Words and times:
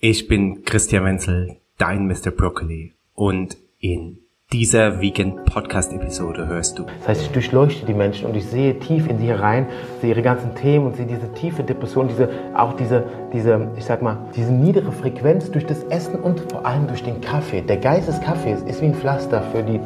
Ich 0.00 0.28
bin 0.28 0.62
Christian 0.64 1.04
Wenzel, 1.04 1.56
dein 1.76 2.06
Mr. 2.06 2.30
Broccoli 2.30 2.94
und 3.14 3.56
in 3.80 4.20
dieser 4.50 5.02
Vegan 5.02 5.44
Podcast 5.44 5.92
Episode 5.92 6.46
hörst 6.46 6.78
du. 6.78 6.84
Das 7.00 7.08
heißt, 7.08 7.20
ich 7.20 7.28
durchleuchte 7.32 7.84
die 7.84 7.92
Menschen 7.92 8.26
und 8.26 8.34
ich 8.34 8.46
sehe 8.46 8.78
tief 8.78 9.06
in 9.06 9.18
sie 9.18 9.26
herein, 9.26 9.66
sehe 10.00 10.08
ihre 10.08 10.22
ganzen 10.22 10.54
Themen 10.54 10.86
und 10.86 10.96
sehe 10.96 11.04
diese 11.04 11.30
tiefe 11.34 11.62
Depression, 11.62 12.08
diese, 12.08 12.30
auch 12.54 12.72
diese, 12.72 13.04
diese, 13.34 13.68
ich 13.76 13.84
sag 13.84 14.00
mal, 14.00 14.16
diese 14.34 14.50
niedere 14.50 14.90
Frequenz 14.90 15.50
durch 15.50 15.66
das 15.66 15.84
Essen 15.90 16.18
und 16.20 16.40
vor 16.50 16.64
allem 16.64 16.86
durch 16.86 17.02
den 17.02 17.20
Kaffee. 17.20 17.60
Der 17.60 17.76
Geist 17.76 18.08
des 18.08 18.22
Kaffees 18.22 18.62
ist 18.62 18.80
wie 18.80 18.86
ein 18.86 18.94
Pflaster 18.94 19.42
für 19.52 19.62
die 19.62 19.80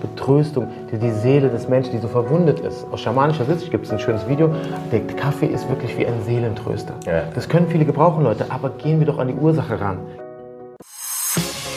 Betröstung, 0.00 0.66
die, 0.90 0.98
die 0.98 1.12
Seele 1.12 1.48
des 1.48 1.68
Menschen, 1.68 1.92
die 1.92 1.98
so 1.98 2.08
verwundet 2.08 2.58
ist. 2.58 2.84
Aus 2.90 3.00
schamanischer 3.00 3.44
Sicht 3.44 3.70
gibt 3.70 3.86
es 3.86 3.92
ein 3.92 4.00
schönes 4.00 4.28
Video. 4.28 4.52
Der 4.90 5.02
Kaffee 5.06 5.46
ist 5.46 5.68
wirklich 5.68 5.96
wie 5.96 6.04
ein 6.04 6.20
Seelentröster. 6.26 6.94
Ja. 7.06 7.22
Das 7.32 7.48
können 7.48 7.68
viele 7.68 7.84
gebrauchen, 7.84 8.24
Leute, 8.24 8.46
aber 8.48 8.70
gehen 8.70 8.98
wir 8.98 9.06
doch 9.06 9.18
an 9.18 9.28
die 9.28 9.34
Ursache 9.34 9.80
ran. 9.80 9.98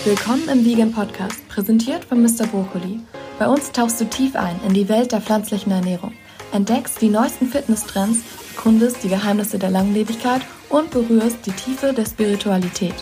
Willkommen 0.06 0.50
im 0.50 0.66
Vegan 0.66 0.92
Podcast, 0.92 1.48
präsentiert 1.48 2.04
von 2.04 2.22
Mr. 2.22 2.46
Brokkoli. 2.52 3.00
Bei 3.40 3.48
uns 3.48 3.72
tauchst 3.72 4.02
du 4.02 4.06
tief 4.06 4.36
ein 4.36 4.60
in 4.68 4.74
die 4.74 4.90
Welt 4.90 5.14
der 5.14 5.22
pflanzlichen 5.22 5.72
Ernährung, 5.72 6.12
entdeckst 6.52 7.00
die 7.00 7.08
neuesten 7.08 7.48
Fitnesstrends, 7.48 8.20
erkundest 8.54 9.02
die 9.02 9.08
Geheimnisse 9.08 9.58
der 9.58 9.70
Langlebigkeit 9.70 10.42
und 10.68 10.92
berührst 10.92 11.46
die 11.46 11.54
Tiefe 11.54 11.94
der 11.94 12.06
Spiritualität. 12.06 12.96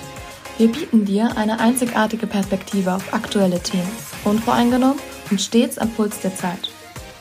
Wir 0.60 0.68
bieten 0.68 1.04
dir 1.04 1.36
eine 1.38 1.60
einzigartige 1.60 2.28
Perspektive 2.28 2.94
auf 2.94 3.16
aktuelle 3.16 3.60
Themen, 3.60 3.92
unvoreingenommen 4.24 5.00
und 5.32 5.42
stets 5.42 5.80
am 5.80 5.90
Puls 5.90 6.20
der 6.20 6.36
Zeit. 6.36 6.70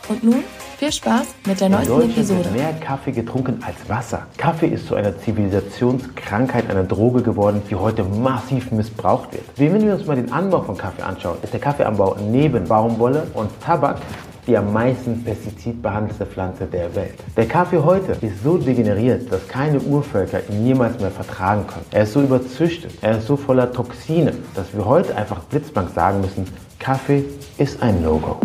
Und 0.08 0.22
nun 0.22 0.44
viel 0.80 0.92
Spaß 0.92 1.26
mit 1.46 1.60
der 1.60 1.68
neuesten 1.68 2.00
Episode. 2.00 2.42
Wird 2.44 2.54
mehr 2.54 2.72
Kaffee 2.72 3.12
getrunken 3.12 3.62
als 3.62 3.76
Wasser. 3.86 4.26
Kaffee 4.38 4.68
ist 4.68 4.86
zu 4.86 4.94
einer 4.94 5.14
Zivilisationskrankheit, 5.18 6.70
einer 6.70 6.84
Droge 6.84 7.20
geworden, 7.20 7.60
die 7.68 7.74
heute 7.74 8.02
massiv 8.02 8.70
missbraucht 8.72 9.30
wird. 9.34 9.44
Wenn 9.56 9.84
wir 9.84 9.92
uns 9.92 10.06
mal 10.06 10.16
den 10.16 10.32
Anbau 10.32 10.62
von 10.62 10.78
Kaffee 10.78 11.02
anschauen, 11.02 11.36
ist 11.42 11.52
der 11.52 11.60
Kaffeeanbau 11.60 12.16
neben 12.30 12.64
Baumwolle 12.64 13.26
und 13.34 13.50
Tabak 13.60 13.98
die 14.46 14.56
am 14.56 14.72
meisten 14.72 15.22
pestizidbehandelte 15.22 16.24
Pflanze 16.24 16.64
der 16.64 16.94
Welt. 16.94 17.14
Der 17.36 17.46
Kaffee 17.46 17.78
heute 17.78 18.12
ist 18.12 18.42
so 18.42 18.56
degeneriert, 18.56 19.30
dass 19.30 19.46
keine 19.46 19.78
Urvölker 19.80 20.40
ihn 20.48 20.64
jemals 20.66 20.98
mehr 20.98 21.10
vertragen 21.10 21.66
können. 21.66 21.84
Er 21.90 22.04
ist 22.04 22.14
so 22.14 22.22
überzüchtet, 22.22 22.92
er 23.02 23.18
ist 23.18 23.26
so 23.26 23.36
voller 23.36 23.70
Toxine, 23.70 24.32
dass 24.54 24.74
wir 24.74 24.86
heute 24.86 25.14
einfach 25.14 25.40
blitzblank 25.40 25.90
sagen 25.94 26.22
müssen, 26.22 26.46
Kaffee 26.78 27.24
ist 27.58 27.82
ein 27.82 28.02
No-Go. 28.02 28.40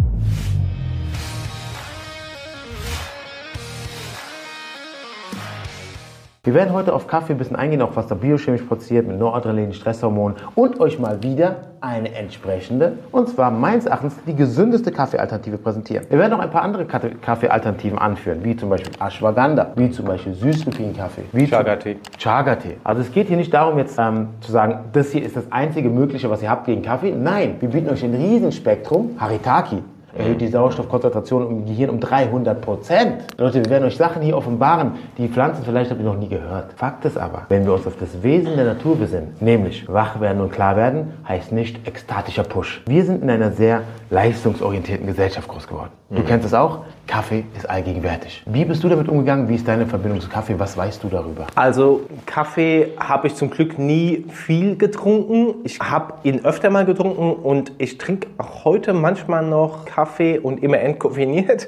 Wir 6.45 6.53
werden 6.53 6.73
heute 6.73 6.93
auf 6.93 7.07
Kaffee 7.07 7.33
ein 7.33 7.39
bisschen 7.39 7.55
eingehen, 7.55 7.81
auch 7.81 7.95
was 7.95 8.05
da 8.05 8.13
biochemisch 8.13 8.61
produziert 8.61 9.07
mit 9.07 9.17
Noradrenalin, 9.17 9.73
Stresshormonen 9.73 10.38
und 10.53 10.79
euch 10.79 10.99
mal 10.99 11.23
wieder 11.23 11.55
eine 11.81 12.13
entsprechende, 12.13 12.99
und 13.11 13.29
zwar 13.29 13.49
meines 13.49 13.88
Erachtens 13.88 14.15
die 14.27 14.35
gesündeste 14.35 14.91
Kaffeealternative 14.91 15.57
präsentieren. 15.57 16.05
Wir 16.07 16.19
werden 16.19 16.29
noch 16.29 16.39
ein 16.39 16.51
paar 16.51 16.61
andere 16.61 16.85
Kaffeealternativen 16.85 17.97
anführen, 17.97 18.43
wie 18.43 18.55
zum 18.55 18.69
Beispiel 18.69 18.91
Ashwagandha, 18.99 19.71
wie 19.75 19.89
zum 19.89 20.05
Beispiel 20.05 20.35
Süßlupin-Kaffee, 20.35 21.23
wie 21.31 21.47
Chaga-Tee. 21.47 21.97
Chaga-Tee. 22.19 22.77
Also 22.83 23.01
es 23.01 23.11
geht 23.11 23.27
hier 23.27 23.38
nicht 23.38 23.51
darum 23.51 23.79
jetzt 23.79 23.97
ähm, 23.97 24.27
zu 24.41 24.51
sagen, 24.51 24.81
das 24.93 25.11
hier 25.11 25.23
ist 25.23 25.35
das 25.35 25.51
einzige 25.51 25.89
Mögliche, 25.89 26.29
was 26.29 26.43
ihr 26.43 26.51
habt 26.51 26.67
gegen 26.67 26.83
Kaffee. 26.83 27.11
Nein, 27.11 27.55
wir 27.59 27.69
bieten 27.69 27.89
euch 27.89 28.03
ein 28.03 28.13
Riesenspektrum, 28.13 29.16
Haritaki, 29.17 29.81
erhöht 30.16 30.41
die 30.41 30.47
Sauerstoffkonzentration 30.47 31.49
im 31.49 31.66
Gehirn 31.66 31.89
um 31.89 31.99
300 31.99 32.61
Prozent. 32.61 33.25
Leute, 33.38 33.63
wir 33.63 33.69
werden 33.69 33.85
euch 33.85 33.97
Sachen 33.97 34.22
hier 34.22 34.38
offenbaren, 34.38 34.94
die 35.17 35.27
Pflanzen 35.27 35.63
vielleicht 35.63 35.91
habt 35.91 35.99
ihr 35.99 36.05
noch 36.05 36.17
nie 36.17 36.30
gehört. 36.30 36.73
Fakt 36.73 37.05
ist 37.05 37.17
aber, 37.17 37.44
wenn 37.49 37.66
wir 37.66 37.73
uns 37.73 37.85
auf 37.85 37.97
das 37.99 38.23
Wesen 38.23 38.55
der 38.55 38.66
Natur 38.66 38.97
besinnen, 38.97 39.35
nämlich 39.39 39.88
wach 39.88 40.19
werden 40.19 40.41
und 40.41 40.52
klar 40.52 40.75
werden, 40.75 41.13
heißt 41.27 41.52
nicht 41.52 41.88
ekstatischer 41.88 42.44
Push. 42.44 42.83
Wir 42.88 43.03
sind 43.03 43.23
in 43.23 43.30
einer 43.30 43.52
sehr 43.52 43.81
leistungsorientierten 44.09 45.05
Gesellschaft 45.05 45.47
groß 45.47 45.67
geworden. 45.67 45.91
Du 46.09 46.22
mhm. 46.22 46.25
kennst 46.25 46.45
es 46.45 46.53
auch? 46.53 46.85
Kaffee 47.07 47.43
ist 47.55 47.69
allgegenwärtig. 47.69 48.43
Wie 48.45 48.66
bist 48.66 48.83
du 48.83 48.89
damit 48.89 49.07
umgegangen? 49.07 49.47
Wie 49.47 49.55
ist 49.55 49.67
deine 49.67 49.85
Verbindung 49.85 50.21
zu 50.21 50.29
Kaffee? 50.29 50.57
Was 50.57 50.75
weißt 50.75 51.03
du 51.03 51.09
darüber? 51.09 51.47
Also 51.55 52.01
Kaffee 52.25 52.93
habe 52.99 53.27
ich 53.27 53.35
zum 53.35 53.49
Glück 53.49 53.77
nie 53.77 54.25
viel 54.29 54.75
getrunken. 54.75 55.55
Ich 55.63 55.79
habe 55.79 56.15
ihn 56.23 56.44
öfter 56.44 56.69
mal 56.69 56.85
getrunken 56.85 57.33
und 57.33 57.71
ich 57.77 57.97
trinke 57.97 58.27
auch 58.38 58.65
heute 58.65 58.94
manchmal 58.94 59.45
noch 59.45 59.85
Kaffee 59.85 60.39
und 60.39 60.63
immer 60.63 60.79
entkoffeiniert 60.79 61.67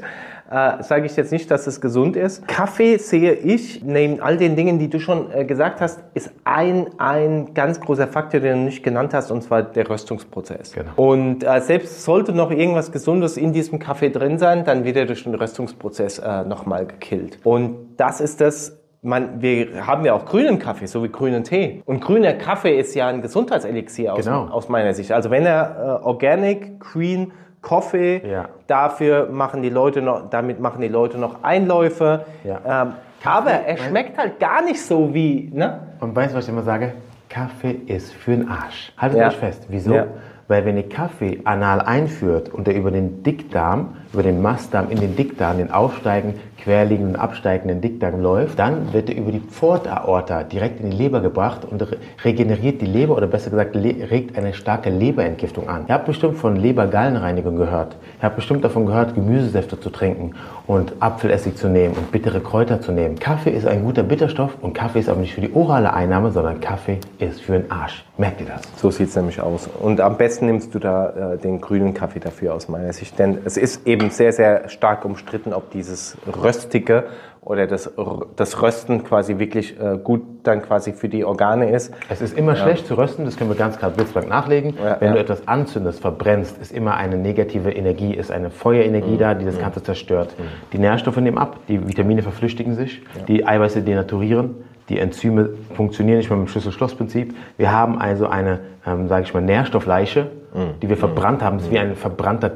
äh, 0.49 0.81
sage 0.83 1.05
ich 1.05 1.15
jetzt 1.15 1.31
nicht, 1.31 1.51
dass 1.51 1.67
es 1.67 1.81
gesund 1.81 2.15
ist. 2.15 2.47
Kaffee 2.47 2.97
sehe 2.97 3.33
ich, 3.33 3.83
neben 3.83 4.21
all 4.21 4.37
den 4.37 4.55
Dingen, 4.55 4.79
die 4.79 4.89
du 4.89 4.99
schon 4.99 5.31
äh, 5.31 5.45
gesagt 5.45 5.81
hast, 5.81 6.03
ist 6.13 6.31
ein, 6.43 6.87
ein 6.97 7.53
ganz 7.53 7.79
großer 7.79 8.07
Faktor, 8.07 8.39
den 8.39 8.59
du 8.59 8.63
nicht 8.65 8.83
genannt 8.83 9.13
hast, 9.13 9.31
und 9.31 9.41
zwar 9.43 9.63
der 9.63 9.89
Röstungsprozess. 9.89 10.73
Genau. 10.73 10.91
Und 10.95 11.43
äh, 11.43 11.59
selbst 11.61 12.03
sollte 12.03 12.31
noch 12.31 12.51
irgendwas 12.51 12.91
Gesundes 12.91 13.37
in 13.37 13.53
diesem 13.53 13.79
Kaffee 13.79 14.09
drin 14.09 14.37
sein, 14.37 14.63
dann 14.63 14.83
wird 14.83 14.97
er 14.97 15.05
durch 15.05 15.23
den 15.23 15.35
Röstungsprozess 15.35 16.19
äh, 16.19 16.43
nochmal 16.43 16.85
gekillt. 16.85 17.39
Und 17.43 17.95
das 17.97 18.21
ist 18.21 18.39
das, 18.39 18.77
man, 19.01 19.41
wir 19.41 19.85
haben 19.85 20.05
ja 20.05 20.13
auch 20.13 20.25
grünen 20.25 20.59
Kaffee, 20.59 20.85
so 20.85 21.03
wie 21.03 21.09
grünen 21.09 21.43
Tee. 21.43 21.81
Und 21.85 22.01
grüner 22.01 22.33
Kaffee 22.33 22.79
ist 22.79 22.95
ja 22.95 23.07
ein 23.07 23.21
Gesundheitselixier 23.21 24.13
aus, 24.13 24.25
genau. 24.25 24.47
aus 24.47 24.69
meiner 24.69 24.93
Sicht. 24.93 25.11
Also 25.11 25.29
wenn 25.29 25.45
er 25.45 25.99
äh, 26.01 26.05
organic, 26.05 26.79
green, 26.79 27.31
Kaffee. 27.61 28.21
Ja. 28.25 28.49
Dafür 28.67 29.29
machen 29.29 29.61
die 29.61 29.69
Leute 29.69 30.01
noch, 30.01 30.29
damit 30.29 30.59
machen 30.59 30.81
die 30.81 30.87
Leute 30.87 31.17
noch 31.17 31.43
Einläufe. 31.43 32.25
Ja. 32.43 32.83
Ähm, 32.83 32.93
aber 33.23 33.51
er 33.51 33.77
schmeckt 33.77 34.17
halt 34.17 34.39
gar 34.39 34.63
nicht 34.63 34.81
so 34.81 35.13
wie. 35.13 35.51
Ne? 35.53 35.79
Und 35.99 36.15
weißt 36.15 36.33
du, 36.33 36.37
was 36.37 36.45
ich 36.45 36.51
immer 36.51 36.63
sage? 36.63 36.93
Kaffee 37.29 37.71
ist 37.87 38.13
für 38.13 38.31
den 38.31 38.49
Arsch. 38.49 38.93
Haltet 38.97 39.19
ja. 39.19 39.27
euch 39.27 39.35
fest. 39.35 39.65
Wieso? 39.69 40.05
Weil 40.47 40.65
wenn 40.65 40.77
ihr 40.77 40.87
Kaffee 40.87 41.41
anal 41.43 41.81
einführt 41.81 42.47
und 42.49 42.67
er 42.69 42.75
über 42.75 42.89
den 42.89 43.21
Dickdarm, 43.23 43.97
über 44.13 44.23
den 44.23 44.41
Mastdarm 44.41 44.89
in 44.89 44.99
den 44.99 45.15
Dickdarm, 45.15 45.57
den 45.57 45.71
aufsteigenden, 45.71 46.39
querliegenden, 46.57 47.15
absteigenden 47.15 47.81
Dickdarm 47.81 48.21
läuft, 48.21 48.59
dann 48.59 48.91
wird 48.91 49.09
er 49.09 49.15
über 49.15 49.31
die 49.31 49.39
Pfortaorta 49.39 50.43
direkt 50.43 50.81
in 50.81 50.91
die 50.91 50.97
Leber 50.97 51.21
gebracht 51.21 51.61
und 51.63 51.85
regeneriert 52.23 52.81
die 52.81 52.85
Leber 52.85 53.15
oder 53.15 53.27
besser 53.27 53.49
gesagt 53.49 53.75
regt 53.75 54.37
eine 54.37 54.53
starke 54.53 54.89
Leberentgiftung 54.89 55.69
an. 55.69 55.85
Ihr 55.87 55.93
habt 55.93 56.07
bestimmt 56.07 56.37
von 56.37 56.55
Lebergallenreinigung 56.55 57.55
gehört. 57.55 57.95
Ihr 58.19 58.23
habt 58.23 58.35
bestimmt 58.35 58.65
davon 58.65 58.85
gehört, 58.85 59.15
Gemüsesäfte 59.15 59.79
zu 59.79 59.89
trinken 59.89 60.33
und 60.65 60.93
Apfelessig 60.99 61.55
zu 61.55 61.69
nehmen 61.69 61.95
und 61.95 62.11
bittere 62.11 62.41
Kräuter 62.41 62.81
zu 62.81 62.91
nehmen. 62.91 63.17
Kaffee 63.17 63.51
ist 63.51 63.65
ein 63.65 63.83
guter 63.83 64.03
Bitterstoff 64.03 64.57
und 64.61 64.73
Kaffee 64.73 64.99
ist 64.99 65.09
aber 65.09 65.21
nicht 65.21 65.33
für 65.33 65.41
die 65.41 65.53
orale 65.53 65.93
Einnahme, 65.93 66.31
sondern 66.31 66.59
Kaffee 66.59 66.99
ist 67.19 67.41
für 67.41 67.53
den 67.53 67.71
Arsch. 67.71 68.03
Merkt 68.17 68.41
ihr 68.41 68.47
das? 68.47 68.61
So 68.77 68.89
sieht 68.89 69.09
es 69.09 69.15
nämlich 69.15 69.39
aus. 69.39 69.69
Und 69.79 70.01
am 70.01 70.17
besten 70.17 70.47
nimmst 70.47 70.73
du 70.73 70.79
da 70.79 71.33
äh, 71.33 71.37
den 71.37 71.61
grünen 71.61 71.93
Kaffee 71.93 72.19
dafür 72.19 72.55
aus 72.55 72.67
meiner 72.67 72.91
Sicht. 72.91 73.17
Denn 73.19 73.37
es 73.45 73.57
ist 73.57 73.85
eben 73.85 74.06
sehr, 74.13 74.31
sehr 74.31 74.69
stark 74.69 75.05
umstritten, 75.05 75.53
ob 75.53 75.71
dieses 75.71 76.17
Röstige 76.41 77.05
oder 77.47 77.65
das, 77.65 77.89
das 78.35 78.61
Rösten 78.61 79.05
quasi 79.05 79.39
wirklich 79.39 79.79
äh, 79.79 79.97
gut 79.97 80.21
dann 80.43 80.61
quasi 80.61 80.91
für 80.91 81.07
die 81.07 81.23
Organe 81.23 81.71
ist. 81.71 81.93
Es 82.09 82.21
ist 82.21 82.37
immer 82.37 82.55
ja. 82.55 82.63
schlecht 82.63 82.87
zu 82.87 82.95
rösten, 82.95 83.23
das 83.23 83.37
können 83.37 83.49
wir 83.49 83.55
ganz 83.55 83.77
klar 83.77 83.91
blitzblank 83.91 84.27
nachlegen. 84.27 84.73
Ja, 84.83 84.97
Wenn 84.99 85.09
ja. 85.09 85.13
du 85.13 85.19
etwas 85.21 85.47
anzündest, 85.47 86.01
verbrennst, 86.01 86.57
ist 86.57 86.73
immer 86.73 86.95
eine 86.95 87.15
negative 87.17 87.71
Energie, 87.71 88.13
ist 88.13 88.31
eine 88.31 88.49
Feuerenergie 88.49 89.11
mhm. 89.11 89.17
da, 89.17 89.33
die 89.33 89.45
das 89.45 89.55
mhm. 89.55 89.61
Ganze 89.61 89.81
zerstört. 89.81 90.35
Mhm. 90.37 90.43
Die 90.73 90.79
Nährstoffe 90.79 91.17
nehmen 91.17 91.37
ab, 91.37 91.59
die 91.69 91.87
Vitamine 91.87 92.21
verflüchtigen 92.21 92.75
sich, 92.75 93.01
die 93.29 93.47
Eiweiße 93.47 93.81
denaturieren, 93.81 94.55
die 94.89 94.99
Enzyme 94.99 95.51
funktionieren 95.73 96.17
nicht 96.17 96.29
mehr 96.29 96.37
mit 96.37 96.47
dem 96.47 96.51
Schlüssel-Schloss-Prinzip. 96.51 97.33
Wir 97.55 97.71
haben 97.71 97.97
also 97.97 98.27
eine, 98.27 98.59
ähm, 98.85 99.07
sage 99.07 99.23
ich 99.23 99.33
mal, 99.33 99.41
Nährstoffleiche, 99.41 100.31
mhm. 100.53 100.79
die 100.81 100.89
wir 100.89 100.97
verbrannt 100.97 101.41
haben. 101.41 101.57
Es 101.57 101.63
ist 101.63 101.71
wie 101.71 101.79
ein 101.79 101.95
verbrannter 101.95 102.51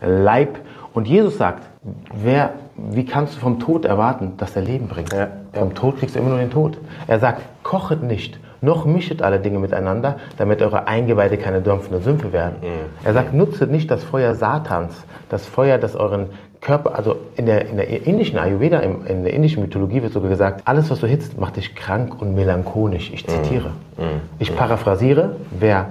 Leib. 0.00 0.58
Und 0.94 1.08
Jesus 1.08 1.38
sagt, 1.38 1.64
wer, 2.14 2.50
wie 2.76 3.04
kannst 3.04 3.36
du 3.36 3.40
vom 3.40 3.58
Tod 3.60 3.84
erwarten, 3.84 4.34
dass 4.36 4.54
er 4.56 4.62
Leben 4.62 4.88
bringt? 4.88 5.12
Ja. 5.12 5.28
Vom 5.52 5.74
Tod 5.74 5.98
kriegst 5.98 6.14
du 6.14 6.20
immer 6.20 6.30
nur 6.30 6.38
den 6.38 6.50
Tod. 6.50 6.78
Er 7.06 7.18
sagt, 7.18 7.42
kochet 7.62 8.02
nicht, 8.02 8.38
noch 8.60 8.84
mischet 8.84 9.22
alle 9.22 9.40
Dinge 9.40 9.58
miteinander, 9.58 10.16
damit 10.38 10.62
eure 10.62 10.86
Eingeweide 10.86 11.36
keine 11.36 11.60
dampfende 11.60 12.00
Sümpfe 12.00 12.32
werden. 12.32 12.56
Mhm. 12.60 13.04
Er 13.04 13.12
sagt, 13.12 13.34
nutzet 13.34 13.70
nicht 13.70 13.90
das 13.90 14.04
Feuer 14.04 14.34
Satans, 14.34 14.94
das 15.28 15.46
Feuer, 15.46 15.78
das 15.78 15.96
euren 15.96 16.26
Körper, 16.60 16.94
also 16.96 17.16
in 17.36 17.46
der, 17.46 17.68
in 17.68 17.76
der 17.76 18.06
indischen 18.06 18.38
Ayurveda, 18.38 18.78
in 18.78 19.24
der 19.24 19.32
indischen 19.34 19.62
Mythologie 19.62 20.00
wird 20.00 20.12
sogar 20.12 20.30
gesagt, 20.30 20.62
alles, 20.64 20.90
was 20.90 21.00
du 21.00 21.08
hitzt, 21.08 21.38
macht 21.40 21.56
dich 21.56 21.74
krank 21.74 22.22
und 22.22 22.36
melancholisch. 22.36 23.10
Ich 23.12 23.26
zitiere. 23.26 23.70
Mhm. 23.98 24.04
Mhm. 24.04 24.20
Ich 24.38 24.54
paraphrasiere, 24.54 25.36
wer 25.50 25.86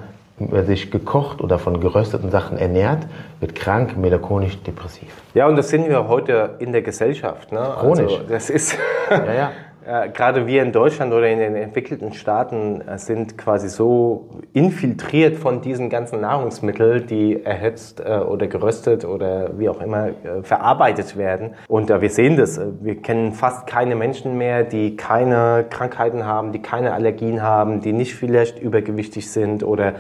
sich 0.66 0.92
gekocht 0.92 1.42
oder 1.42 1.60
von 1.60 1.80
gerösteten 1.80 2.32
Sachen 2.32 2.58
ernährt, 2.58 3.08
wird 3.40 3.56
krank, 3.56 3.98
melancholisch, 3.98 4.62
depressiv. 4.64 5.10
Ja, 5.34 5.48
und 5.48 5.56
das 5.56 5.70
sind 5.70 5.88
wir 5.90 6.08
heute 6.08 6.56
in 6.60 6.72
der 6.72 6.82
Gesellschaft. 6.82 7.52
Ne? 7.52 7.60
Chronisch. 7.80 8.14
Also 8.14 8.24
das 8.28 8.50
ist. 8.50 8.78
ja, 9.10 9.34
ja. 9.34 9.52
Äh, 9.84 10.10
gerade 10.10 10.46
wir 10.46 10.62
in 10.62 10.72
Deutschland 10.72 11.12
oder 11.12 11.28
in 11.28 11.40
den 11.40 11.56
entwickelten 11.56 12.14
Staaten 12.14 12.82
äh, 12.82 13.00
sind 13.00 13.36
quasi 13.36 13.68
so 13.68 14.30
infiltriert 14.54 15.38
von 15.38 15.62
diesen 15.62 15.90
ganzen 15.90 16.22
Nahrungsmitteln, 16.22 17.08
die 17.08 17.44
erhitzt 17.44 18.00
äh, 18.00 18.20
oder 18.20 18.46
geröstet 18.46 19.06
oder 19.06 19.58
wie 19.58 19.70
auch 19.70 19.82
immer 19.82 20.10
verarbeitet 20.44 21.18
werden. 21.18 21.56
Und 21.68 21.90
wir 21.90 22.10
sehen 22.10 22.38
das. 22.38 22.60
Wir 22.82 23.02
kennen 23.02 23.34
fast 23.34 23.66
keine 23.66 23.96
Menschen 23.96 24.38
mehr, 24.38 24.64
die 24.64 24.96
keine 24.96 25.66
Krankheiten 25.70 26.26
haben, 26.26 26.52
die 26.52 26.62
keine 26.62 26.94
Allergien 26.94 27.42
haben, 27.42 27.82
die 27.82 27.94
nicht 27.94 28.16
vielleicht 28.16 28.60
übergewichtig 28.60 29.32
sind 29.32 29.64
oder 29.64 29.94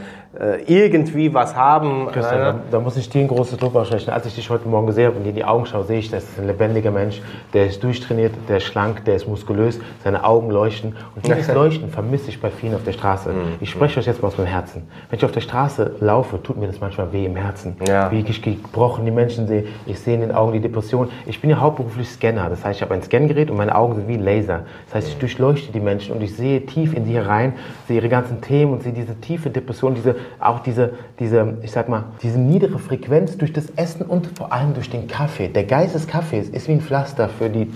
irgendwie 0.66 1.34
was 1.34 1.58
haben. 1.58 2.08
Christian, 2.08 2.40
da, 2.40 2.60
da, 2.72 2.80
muss 2.80 2.96
ich 2.96 3.10
dir 3.10 3.20
ein 3.20 3.28
großes 3.28 3.60
Lob 3.60 3.76
aussprechen. 3.76 4.12
Als 4.12 4.26
ich 4.26 4.36
dich 4.36 4.50
heute 4.50 4.66
Morgen 4.68 4.88
gesehen 4.88 5.08
habe 5.08 5.18
und 5.18 5.24
dir 5.24 5.32
in 5.32 5.36
die 5.36 5.44
Augen 5.44 5.66
schaue, 5.66 5.84
sehe 5.84 6.00
ich, 6.00 6.10
das 6.10 6.24
ist 6.24 6.40
ein 6.40 6.48
lebendiger 6.48 6.92
Mensch, 6.92 7.22
der 7.54 7.68
ist 7.68 7.84
durchtrainiert, 7.84 8.34
der 8.48 8.58
ist 8.58 8.64
schlank, 8.64 9.04
der 9.04 9.16
ist 9.16 9.28
muskulös 9.28 9.71
nervös, 9.72 9.80
seine 10.04 10.24
Augen 10.24 10.52
leuchten. 10.52 10.96
Und 11.16 11.26
dieses 11.28 11.54
Leuchten 11.54 11.90
vermisse 11.90 12.30
ich 12.30 12.42
bei 12.42 12.50
vielen 12.50 12.76
auf 12.76 12.84
der 12.84 12.94
Straße. 12.94 13.30
Mhm. 13.30 13.36
Ich 13.60 13.70
spreche 13.70 14.00
euch 14.00 14.06
jetzt 14.06 14.22
mal 14.22 14.30
aus 14.30 14.38
meinem 14.38 14.48
Herzen. 14.48 14.84
Wenn 15.10 15.18
ich 15.18 15.26
auf 15.26 15.32
der 15.32 15.42
Straße 15.42 15.96
laufe, 16.00 16.42
tut 16.42 16.58
mir 16.58 16.68
das 16.68 16.80
manchmal 16.80 17.12
weh 17.14 17.26
im 17.26 17.36
Herzen. 17.36 17.76
Ja. 17.88 18.12
Wie 18.12 18.20
ich 18.20 18.42
gebrochen 18.42 19.06
die 19.06 19.12
Menschen 19.12 19.48
sehe. 19.48 19.66
Ich 19.86 20.00
sehe 20.00 20.16
in 20.16 20.22
den 20.22 20.32
Augen 20.32 20.54
die 20.54 20.60
Depression. 20.60 21.10
Ich 21.26 21.42
bin 21.42 21.50
ja 21.50 21.60
hauptberuflich 21.60 22.10
Scanner. 22.10 22.50
Das 22.50 22.64
heißt, 22.64 22.78
ich 22.78 22.82
habe 22.82 22.94
ein 22.94 23.04
Scangerät 23.04 23.50
und 23.50 23.58
meine 23.58 23.76
Augen 23.76 23.96
sind 23.96 24.08
wie 24.08 24.18
Laser. 24.18 24.64
Das 24.86 24.96
heißt, 24.96 25.08
ich 25.10 25.18
durchleuchte 25.18 25.72
die 25.72 25.80
Menschen 25.80 26.16
und 26.16 26.22
ich 26.22 26.36
sehe 26.36 26.66
tief 26.66 26.94
in 26.94 27.06
sie 27.06 27.14
herein, 27.14 27.54
sehe 27.88 27.98
ihre 27.98 28.10
ganzen 28.10 28.42
Themen 28.42 28.74
und 28.74 28.84
sehe 28.84 28.94
diese 28.94 29.16
tiefe 29.16 29.50
Depression, 29.50 29.96
diese, 29.96 30.16
auch 30.40 30.60
diese, 30.60 30.94
diese, 31.20 31.58
ich 31.62 31.72
sag 31.72 31.90
mal, 31.90 32.06
diese 32.22 32.40
niedere 32.40 32.80
Frequenz 32.80 33.38
durch 33.38 33.54
das 33.54 33.70
Essen 33.76 34.06
und 34.06 34.28
vor 34.38 34.52
allem 34.52 34.74
durch 34.74 34.90
den 34.90 35.08
Kaffee. 35.08 35.48
Der 35.48 35.64
Geist 35.64 35.96
des 35.96 36.08
Kaffees 36.08 36.50
ist 36.50 36.68
wie 36.68 36.74
ein 36.74 36.82
Pflaster 36.82 37.30
für 37.30 37.50
die 37.50 37.68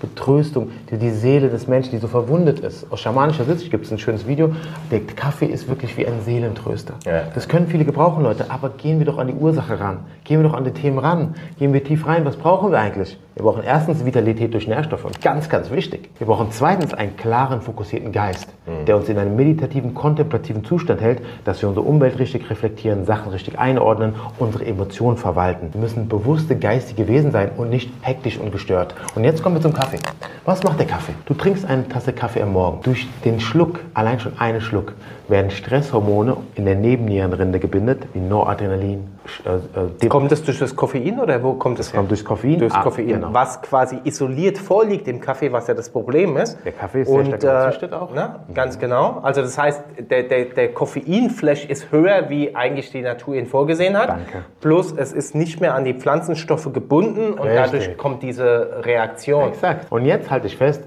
Betröstung, 0.00 0.70
die 0.90 0.96
die 0.98 1.10
Seele 1.10 1.35
Seele 1.36 1.50
des 1.50 1.68
Menschen, 1.68 1.90
die 1.90 1.98
so 1.98 2.08
verwundet 2.08 2.60
ist. 2.60 2.90
Aus 2.90 3.00
schamanischer 3.00 3.44
Sicht 3.44 3.70
gibt 3.70 3.84
es 3.84 3.92
ein 3.92 3.98
schönes 3.98 4.26
Video. 4.26 4.54
Der 4.90 5.00
Kaffee 5.00 5.44
ist 5.44 5.68
wirklich 5.68 5.94
wie 5.98 6.06
ein 6.06 6.22
Seelentröster. 6.24 6.94
Ja. 7.04 7.24
Das 7.34 7.46
können 7.46 7.66
viele 7.66 7.84
gebrauchen, 7.84 8.22
Leute. 8.22 8.50
Aber 8.50 8.70
gehen 8.70 9.00
wir 9.00 9.04
doch 9.04 9.18
an 9.18 9.26
die 9.26 9.34
Ursache 9.34 9.78
ran. 9.78 9.98
Gehen 10.24 10.40
wir 10.40 10.48
doch 10.48 10.56
an 10.56 10.64
die 10.64 10.70
Themen 10.70 10.98
ran. 10.98 11.34
Gehen 11.58 11.74
wir 11.74 11.84
tief 11.84 12.06
rein. 12.06 12.24
Was 12.24 12.36
brauchen 12.36 12.70
wir 12.70 12.78
eigentlich? 12.78 13.18
Wir 13.36 13.42
brauchen 13.42 13.64
erstens 13.64 14.02
Vitalität 14.02 14.54
durch 14.54 14.66
Nährstoffe. 14.66 15.04
Und 15.04 15.20
ganz, 15.20 15.50
ganz 15.50 15.70
wichtig. 15.70 16.08
Wir 16.16 16.26
brauchen 16.26 16.46
zweitens 16.52 16.94
einen 16.94 17.18
klaren, 17.18 17.60
fokussierten 17.60 18.10
Geist, 18.10 18.48
mhm. 18.64 18.86
der 18.86 18.96
uns 18.96 19.10
in 19.10 19.18
einem 19.18 19.36
meditativen, 19.36 19.92
kontemplativen 19.92 20.64
Zustand 20.64 21.02
hält, 21.02 21.20
dass 21.44 21.60
wir 21.60 21.68
unsere 21.68 21.84
Umwelt 21.84 22.18
richtig 22.18 22.48
reflektieren, 22.48 23.04
Sachen 23.04 23.32
richtig 23.32 23.58
einordnen, 23.58 24.14
unsere 24.38 24.64
Emotionen 24.64 25.18
verwalten. 25.18 25.68
Wir 25.74 25.82
müssen 25.82 26.08
bewusste 26.08 26.56
geistige 26.56 27.08
Wesen 27.08 27.30
sein 27.30 27.50
und 27.58 27.68
nicht 27.68 27.90
hektisch 28.00 28.38
und 28.38 28.52
gestört. 28.52 28.94
Und 29.14 29.24
jetzt 29.24 29.42
kommen 29.42 29.56
wir 29.56 29.60
zum 29.60 29.74
Kaffee. 29.74 29.98
Was 30.46 30.62
macht 30.62 30.78
der 30.78 30.86
Kaffee? 30.86 31.12
Du 31.26 31.34
trinkst 31.34 31.66
eine 31.66 31.86
Tasse 31.86 32.14
Kaffee 32.14 32.40
am 32.40 32.54
Morgen. 32.54 32.80
Durch 32.84 33.06
den 33.26 33.38
Schluck, 33.40 33.80
allein 33.92 34.18
schon 34.18 34.38
einen 34.38 34.62
Schluck, 34.62 34.94
werden 35.28 35.50
Stresshormone 35.50 36.36
in 36.54 36.64
der 36.64 36.76
Nebennierenrinde 36.76 37.58
gebindet, 37.58 38.02
wie 38.12 38.20
Noradrenalin. 38.20 39.16
Äh, 39.44 40.04
äh, 40.04 40.08
kommt 40.08 40.30
das 40.30 40.42
durch 40.42 40.58
das 40.58 40.76
Koffein 40.76 41.18
oder 41.18 41.42
wo 41.42 41.54
kommt 41.54 41.78
das, 41.78 41.86
das 41.86 41.96
kommt 41.96 42.10
durch 42.10 42.24
Koffein? 42.24 42.58
Durch 42.58 42.72
ah, 42.72 42.82
Koffein, 42.82 43.08
genau. 43.08 43.28
was 43.32 43.60
quasi 43.62 43.98
isoliert 44.04 44.58
vorliegt 44.58 45.08
im 45.08 45.20
Kaffee, 45.20 45.52
was 45.52 45.66
ja 45.66 45.74
das 45.74 45.90
Problem 45.90 46.36
ist. 46.36 46.58
Der 46.64 46.72
Kaffee 46.72 47.02
ist 47.02 47.08
Und, 47.08 47.40
sehr 47.40 47.72
stark 47.72 47.92
äh, 47.92 47.94
auch. 47.94 48.10
Mhm. 48.12 48.54
Ganz 48.54 48.78
genau. 48.78 49.20
Also 49.22 49.42
das 49.42 49.58
heißt, 49.58 49.82
der, 50.10 50.24
der, 50.24 50.44
der 50.46 50.72
Koffeinflash 50.72 51.64
ist 51.66 51.90
höher, 51.90 52.28
wie 52.28 52.54
eigentlich 52.54 52.90
die 52.90 53.02
Natur 53.02 53.34
ihn 53.34 53.46
vorgesehen 53.46 53.96
hat. 53.96 54.08
Danke. 54.08 54.44
Plus 54.60 54.92
es 54.96 55.12
ist 55.12 55.34
nicht 55.34 55.60
mehr 55.60 55.74
an 55.74 55.84
die 55.84 55.94
Pflanzenstoffe 55.94 56.72
gebunden 56.72 57.32
und 57.32 57.48
Richtig. 57.48 57.64
dadurch 57.64 57.96
kommt 57.96 58.22
diese 58.22 58.82
Reaktion. 58.82 59.48
Exakt. 59.48 59.90
Und 59.90 60.04
jetzt 60.04 60.30
halte 60.30 60.46
ich 60.46 60.56
fest, 60.56 60.84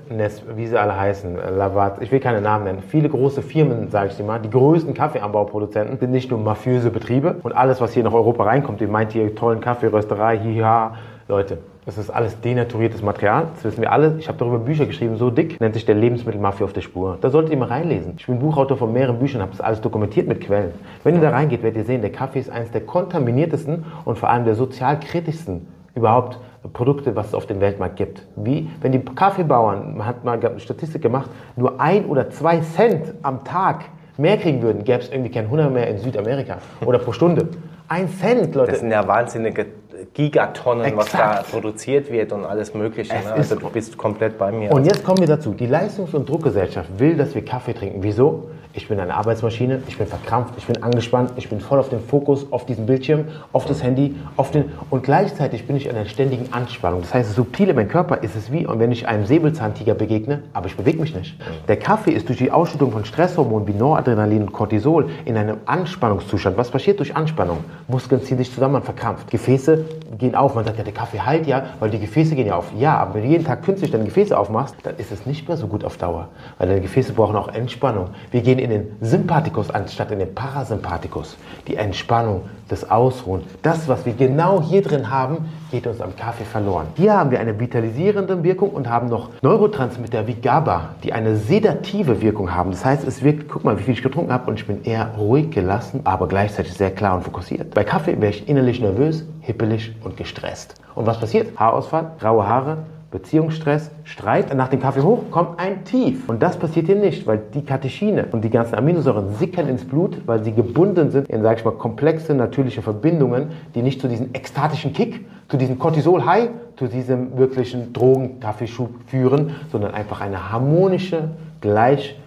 wie 0.55 0.67
sie 0.67 0.79
alle 0.79 0.97
heißen, 0.97 1.37
Lavat, 1.57 2.01
ich 2.01 2.11
will 2.11 2.19
keine 2.19 2.41
Namen 2.41 2.65
nennen, 2.65 2.83
viele 2.87 3.09
große 3.09 3.41
Firmen, 3.41 3.89
sage 3.89 4.09
ich 4.09 4.17
dir 4.17 4.23
mal, 4.29 4.39
die 4.39 4.49
größten 4.49 4.93
Kaffeeanbauproduzenten 4.93 5.97
sind 5.97 6.11
nicht 6.11 6.29
nur 6.29 6.39
mafiöse 6.39 6.91
Betriebe 6.91 7.37
und 7.43 7.53
alles, 7.53 7.81
was 7.81 7.93
hier 7.93 8.03
nach 8.03 8.13
Europa 8.13 8.43
reinkommt, 8.43 8.79
ihr 8.79 8.87
meint 8.87 9.11
hier 9.11 9.33
tollen 9.35 9.59
Kaffee, 9.59 9.87
Rösterei, 9.87 10.37
hiha, 10.37 10.95
Leute, 11.27 11.59
das 11.85 11.97
ist 11.97 12.11
alles 12.11 12.39
denaturiertes 12.41 13.01
Material. 13.01 13.47
Das 13.55 13.63
wissen 13.63 13.81
wir 13.81 13.91
alle. 13.91 14.15
Ich 14.19 14.27
habe 14.27 14.37
darüber 14.37 14.59
Bücher 14.59 14.85
geschrieben, 14.85 15.17
so 15.17 15.31
dick, 15.31 15.59
nennt 15.59 15.73
sich 15.73 15.85
der 15.85 15.95
Lebensmittelmafia 15.95 16.63
auf 16.63 16.73
der 16.73 16.81
Spur. 16.81 17.17
Da 17.21 17.31
solltet 17.31 17.51
ihr 17.51 17.57
mal 17.57 17.67
reinlesen. 17.67 18.13
Ich 18.17 18.27
bin 18.27 18.39
Buchautor 18.39 18.77
von 18.77 18.93
mehreren 18.93 19.17
Büchern, 19.17 19.41
habe 19.41 19.51
das 19.51 19.61
alles 19.61 19.81
dokumentiert 19.81 20.27
mit 20.27 20.41
Quellen. 20.41 20.73
Wenn 21.03 21.15
ihr 21.15 21.21
da 21.21 21.31
reingeht, 21.31 21.63
werdet 21.63 21.77
ihr 21.77 21.85
sehen, 21.85 22.01
der 22.01 22.11
Kaffee 22.11 22.39
ist 22.39 22.51
eines 22.51 22.69
der 22.71 22.81
kontaminiertesten 22.81 23.85
und 24.05 24.17
vor 24.19 24.29
allem 24.29 24.45
der 24.45 24.53
sozial 24.53 24.99
kritischsten 24.99 25.67
überhaupt 25.95 26.39
Produkte, 26.73 27.15
was 27.15 27.27
es 27.27 27.33
auf 27.33 27.47
dem 27.47 27.59
Weltmarkt 27.59 27.95
gibt. 27.95 28.27
Wie, 28.35 28.69
wenn 28.81 28.91
die 28.91 28.99
Kaffeebauern, 28.99 29.97
man 29.97 30.05
hat 30.05 30.23
mal 30.23 30.39
eine 30.39 30.59
Statistik 30.59 31.01
gemacht, 31.01 31.29
nur 31.55 31.79
ein 31.79 32.05
oder 32.05 32.29
zwei 32.29 32.59
Cent 32.59 33.13
am 33.23 33.43
Tag 33.43 33.85
mehr 34.19 34.37
kriegen 34.37 34.61
würden, 34.61 34.83
gäbe 34.83 34.99
es 34.99 35.09
irgendwie 35.09 35.31
kein 35.31 35.49
Hunger 35.49 35.69
mehr 35.69 35.87
in 35.87 35.97
Südamerika 35.97 36.57
oder 36.85 36.99
pro 36.99 37.11
Stunde. 37.11 37.47
Ein 37.87 38.07
Cent, 38.09 38.53
Leute. 38.53 38.71
Das 38.71 38.81
sind 38.81 38.91
ja 38.91 39.07
wahnsinnige 39.07 39.65
Gigatonnen, 40.13 40.85
Exakt. 40.85 40.97
was 40.97 41.11
da 41.11 41.43
produziert 41.49 42.11
wird 42.11 42.31
und 42.31 42.45
alles 42.45 42.73
Mögliche. 42.73 43.13
Ne? 43.13 43.33
Also 43.33 43.55
du 43.55 43.69
bist 43.69 43.97
komplett 43.97 44.37
bei 44.37 44.51
mir. 44.51 44.71
Und 44.71 44.85
jetzt 44.85 45.03
kommen 45.03 45.19
wir 45.19 45.27
dazu. 45.27 45.53
Die 45.53 45.65
Leistungs- 45.65 46.13
und 46.13 46.27
Druckgesellschaft 46.29 46.99
will, 46.99 47.17
dass 47.17 47.35
wir 47.35 47.43
Kaffee 47.43 47.73
trinken. 47.73 48.03
Wieso? 48.03 48.49
Ich 48.71 48.87
bin 48.87 48.99
eine 48.99 49.15
Arbeitsmaschine, 49.15 49.81
ich 49.87 49.97
bin 49.97 50.05
verkrampft, 50.05 50.53
ich 50.57 50.67
bin 50.67 50.83
angespannt, 50.83 51.31
ich 51.37 51.49
bin 51.49 51.59
voll 51.59 51.79
auf 51.79 51.89
den 51.89 52.01
Fokus, 52.01 52.45
auf 52.51 52.67
diesen 52.67 52.85
Bildschirm, 52.85 53.25
auf 53.51 53.65
das 53.65 53.81
Handy, 53.81 54.15
auf 54.37 54.51
den 54.51 54.65
und 54.91 55.01
gleichzeitig 55.01 55.65
bin 55.65 55.75
ich 55.75 55.87
in 55.87 55.95
einer 55.95 56.05
ständigen 56.05 56.53
Anspannung. 56.53 57.01
Das 57.01 57.11
heißt, 57.11 57.33
subtil 57.33 57.69
in 57.69 57.75
meinem 57.75 57.89
Körper 57.89 58.21
ist 58.21 58.35
es 58.35 58.51
wie, 58.51 58.67
wenn 58.69 58.91
ich 58.91 59.07
einem 59.07 59.25
Säbelzahntiger 59.25 59.95
begegne, 59.95 60.43
aber 60.53 60.67
ich 60.67 60.77
bewege 60.77 61.01
mich 61.01 61.15
nicht. 61.15 61.35
Der 61.67 61.77
Kaffee 61.77 62.11
ist 62.11 62.27
durch 62.29 62.37
die 62.37 62.51
Ausschüttung 62.51 62.91
von 62.91 63.05
Stresshormonen 63.05 63.67
wie 63.67 63.73
Noradrenalin 63.73 64.43
und 64.43 64.53
Cortisol 64.53 65.09
in 65.25 65.35
einem 65.35 65.57
Anspannungszustand. 65.65 66.55
Was 66.55 66.69
passiert 66.69 66.99
durch 66.99 67.15
Anspannung? 67.15 67.63
Muskeln 67.87 68.21
ziehen 68.21 68.37
sich 68.37 68.53
zusammen, 68.53 68.73
man 68.73 68.83
verkrampft. 68.83 69.31
Gefäße 69.31 69.83
gehen 70.19 70.35
auf. 70.35 70.53
Man 70.53 70.65
sagt 70.65 70.77
ja, 70.77 70.83
der 70.83 70.93
Kaffee 70.93 71.19
heilt 71.19 71.47
ja, 71.47 71.63
weil 71.79 71.89
die 71.89 71.99
Gefäße 71.99 72.35
gehen 72.35 72.45
ja 72.45 72.55
auf. 72.55 72.71
Ja, 72.77 72.97
aber 72.97 73.15
wenn 73.15 73.23
du 73.23 73.29
jeden 73.29 73.45
Tag 73.45 73.63
künstlich 73.63 73.89
deine 73.89 74.05
Gefäße 74.05 74.37
aufmachst, 74.37 74.75
dann 74.83 74.95
ist 74.97 75.11
es 75.11 75.25
nicht 75.25 75.47
mehr 75.47 75.57
so 75.57 75.65
gut 75.65 75.83
auf 75.83 75.97
Dauer, 75.97 76.27
weil 76.59 76.67
deine 76.67 76.81
Gefäße 76.81 77.13
brauchen 77.13 77.35
auch 77.35 77.47
Entspannung. 77.47 78.09
Wir 78.29 78.41
gehen 78.59 78.71
in 78.71 78.83
den 78.83 78.97
Sympathikus 79.01 79.69
anstatt 79.69 80.11
in 80.11 80.19
den 80.19 80.33
Parasympathikus. 80.35 81.37
Die 81.67 81.75
Entspannung, 81.75 82.41
das 82.67 82.89
Ausruhen, 82.89 83.43
das, 83.61 83.87
was 83.87 84.05
wir 84.05 84.13
genau 84.13 84.61
hier 84.61 84.81
drin 84.81 85.09
haben, 85.09 85.49
geht 85.71 85.87
uns 85.87 86.01
am 86.01 86.15
Kaffee 86.15 86.43
verloren. 86.43 86.87
Hier 86.95 87.17
haben 87.17 87.31
wir 87.31 87.39
eine 87.39 87.59
vitalisierende 87.59 88.43
Wirkung 88.43 88.69
und 88.71 88.89
haben 88.89 89.07
noch 89.07 89.29
Neurotransmitter 89.41 90.27
wie 90.27 90.35
GABA, 90.35 90.95
die 91.03 91.13
eine 91.13 91.35
sedative 91.35 92.21
Wirkung 92.21 92.53
haben. 92.53 92.71
Das 92.71 92.85
heißt, 92.85 93.07
es 93.07 93.23
wirkt, 93.23 93.49
guck 93.49 93.63
mal, 93.63 93.79
wie 93.79 93.83
viel 93.83 93.93
ich 93.93 94.03
getrunken 94.03 94.33
habe 94.33 94.49
und 94.49 94.59
ich 94.59 94.67
bin 94.67 94.83
eher 94.83 95.15
ruhig 95.17 95.51
gelassen, 95.51 96.01
aber 96.03 96.27
gleichzeitig 96.27 96.73
sehr 96.73 96.91
klar 96.91 97.15
und 97.15 97.23
fokussiert. 97.23 97.73
Bei 97.73 97.83
Kaffee 97.83 98.19
wäre 98.19 98.31
ich 98.31 98.47
innerlich 98.47 98.81
nervös, 98.81 99.25
hippelig 99.41 99.95
und 100.03 100.17
gestresst. 100.17 100.75
Und 100.95 101.05
was 101.05 101.19
passiert? 101.19 101.57
Haarausfall, 101.57 102.11
graue 102.19 102.47
Haare, 102.47 102.77
Beziehungsstress, 103.11 103.89
Streit, 104.03 104.55
nach 104.55 104.67
dem 104.67 104.79
Kaffee 104.79 105.01
hoch 105.01 105.23
kommt 105.31 105.59
ein 105.59 105.83
Tief. 105.83 106.29
Und 106.29 106.43
das 106.43 106.57
passiert 106.57 106.85
hier 106.85 106.95
nicht, 106.95 107.25
weil 107.25 107.41
die 107.53 107.63
Katechine 107.63 108.27
und 108.31 108.43
die 108.43 108.51
ganzen 108.51 108.75
Aminosäuren 108.75 109.33
sickern 109.35 109.67
ins 109.67 109.83
Blut, 109.83 110.21
weil 110.27 110.43
sie 110.43 110.51
gebunden 110.51 111.09
sind 111.09 111.27
in, 111.27 111.41
sag 111.41 111.57
ich 111.57 111.65
mal, 111.65 111.71
komplexe 111.71 112.35
natürliche 112.35 112.83
Verbindungen, 112.83 113.51
die 113.73 113.81
nicht 113.81 113.99
zu 113.99 114.07
diesem 114.07 114.29
ekstatischen 114.33 114.93
Kick, 114.93 115.25
zu 115.47 115.57
diesem 115.57 115.79
Cortisol-High, 115.79 116.49
zu 116.75 116.87
diesem 116.87 117.35
wirklichen 117.35 117.93
Drogen-Kaffeeschub 117.93 118.91
führen, 119.07 119.55
sondern 119.71 119.95
einfach 119.95 120.21
eine 120.21 120.51
harmonische, 120.51 121.31
gleich 121.61 122.19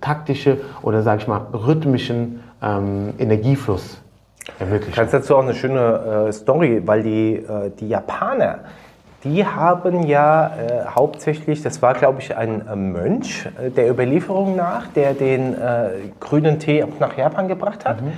taktische 0.00 0.58
oder, 0.82 1.02
sag 1.02 1.20
ich 1.20 1.26
mal, 1.26 1.40
rhythmischen 1.52 2.40
ähm, 2.62 3.14
Energiefluss 3.18 4.00
ermöglichen. 4.58 4.94
Kannst 4.94 5.14
dazu 5.14 5.36
auch 5.36 5.42
eine 5.42 5.54
schöne 5.54 6.26
äh, 6.28 6.32
Story, 6.32 6.82
weil 6.84 7.02
die, 7.02 7.34
äh, 7.34 7.70
die 7.78 7.88
Japaner, 7.88 8.60
die 9.24 9.44
haben 9.44 10.06
ja 10.06 10.46
äh, 10.46 10.84
hauptsächlich, 10.94 11.62
das 11.62 11.82
war 11.82 11.94
glaube 11.94 12.20
ich 12.20 12.36
ein 12.36 12.66
äh, 12.66 12.76
Mönch 12.76 13.46
äh, 13.60 13.70
der 13.70 13.90
Überlieferung 13.90 14.54
nach, 14.54 14.86
der 14.88 15.14
den 15.14 15.54
äh, 15.54 15.90
grünen 16.20 16.58
Tee 16.58 16.84
auch 16.84 17.00
nach 17.00 17.16
Japan 17.16 17.48
gebracht 17.48 17.84
hat. 17.84 18.00
Mhm. 18.00 18.12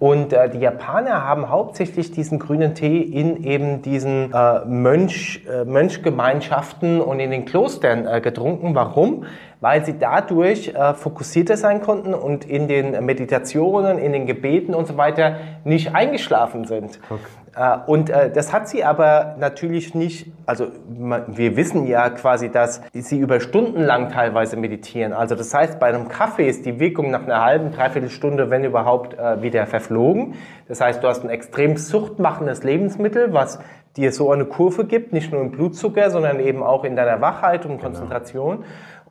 Und 0.00 0.32
äh, 0.32 0.48
die 0.48 0.58
Japaner 0.58 1.26
haben 1.26 1.50
hauptsächlich 1.50 2.10
diesen 2.10 2.38
grünen 2.38 2.74
Tee 2.74 3.02
in 3.02 3.44
eben 3.44 3.82
diesen 3.82 4.32
äh, 4.32 4.64
Mönch, 4.64 5.42
äh, 5.46 5.66
Mönchgemeinschaften 5.66 7.02
und 7.02 7.20
in 7.20 7.30
den 7.30 7.44
Klostern 7.44 8.06
äh, 8.06 8.22
getrunken. 8.22 8.74
Warum? 8.74 9.26
Weil 9.60 9.84
sie 9.84 9.98
dadurch 9.98 10.68
äh, 10.68 10.94
fokussierter 10.94 11.58
sein 11.58 11.82
konnten 11.82 12.14
und 12.14 12.46
in 12.46 12.66
den 12.66 13.04
Meditationen, 13.04 13.98
in 13.98 14.12
den 14.12 14.24
Gebeten 14.24 14.74
und 14.74 14.86
so 14.86 14.96
weiter 14.96 15.36
nicht 15.64 15.94
eingeschlafen 15.94 16.64
sind. 16.64 16.98
Okay. 17.10 17.20
Äh, 17.56 17.78
und 17.86 18.10
äh, 18.10 18.30
das 18.30 18.52
hat 18.52 18.68
sie 18.68 18.84
aber 18.84 19.36
natürlich 19.38 19.94
nicht, 19.94 20.30
also 20.46 20.68
wir 20.88 21.56
wissen 21.56 21.86
ja 21.86 22.10
quasi, 22.10 22.50
dass 22.50 22.82
sie 22.92 23.18
über 23.18 23.40
Stunden 23.40 23.82
lang 23.82 24.10
teilweise 24.10 24.56
meditieren. 24.56 25.12
Also 25.12 25.34
das 25.34 25.52
heißt, 25.52 25.80
bei 25.80 25.86
einem 25.86 26.08
Kaffee 26.08 26.48
ist 26.48 26.64
die 26.64 26.78
Wirkung 26.78 27.10
nach 27.10 27.24
einer 27.24 27.42
halben, 27.42 27.72
dreiviertel 27.72 28.10
Stunde, 28.10 28.50
wenn 28.50 28.64
überhaupt, 28.64 29.18
äh, 29.18 29.42
wieder 29.42 29.66
verflogen. 29.66 30.34
Das 30.68 30.80
heißt, 30.80 31.02
du 31.02 31.08
hast 31.08 31.24
ein 31.24 31.30
extrem 31.30 31.76
suchtmachendes 31.76 32.62
Lebensmittel, 32.62 33.32
was 33.32 33.58
dir 33.96 34.12
so 34.12 34.30
eine 34.30 34.44
Kurve 34.44 34.84
gibt, 34.84 35.12
nicht 35.12 35.32
nur 35.32 35.40
im 35.40 35.50
Blutzucker, 35.50 36.10
sondern 36.10 36.38
eben 36.38 36.62
auch 36.62 36.84
in 36.84 36.94
deiner 36.94 37.20
Wachheit 37.20 37.64
und 37.64 37.72
genau. 37.72 37.82
Konzentration. 37.82 38.56
Genau. 38.58 38.68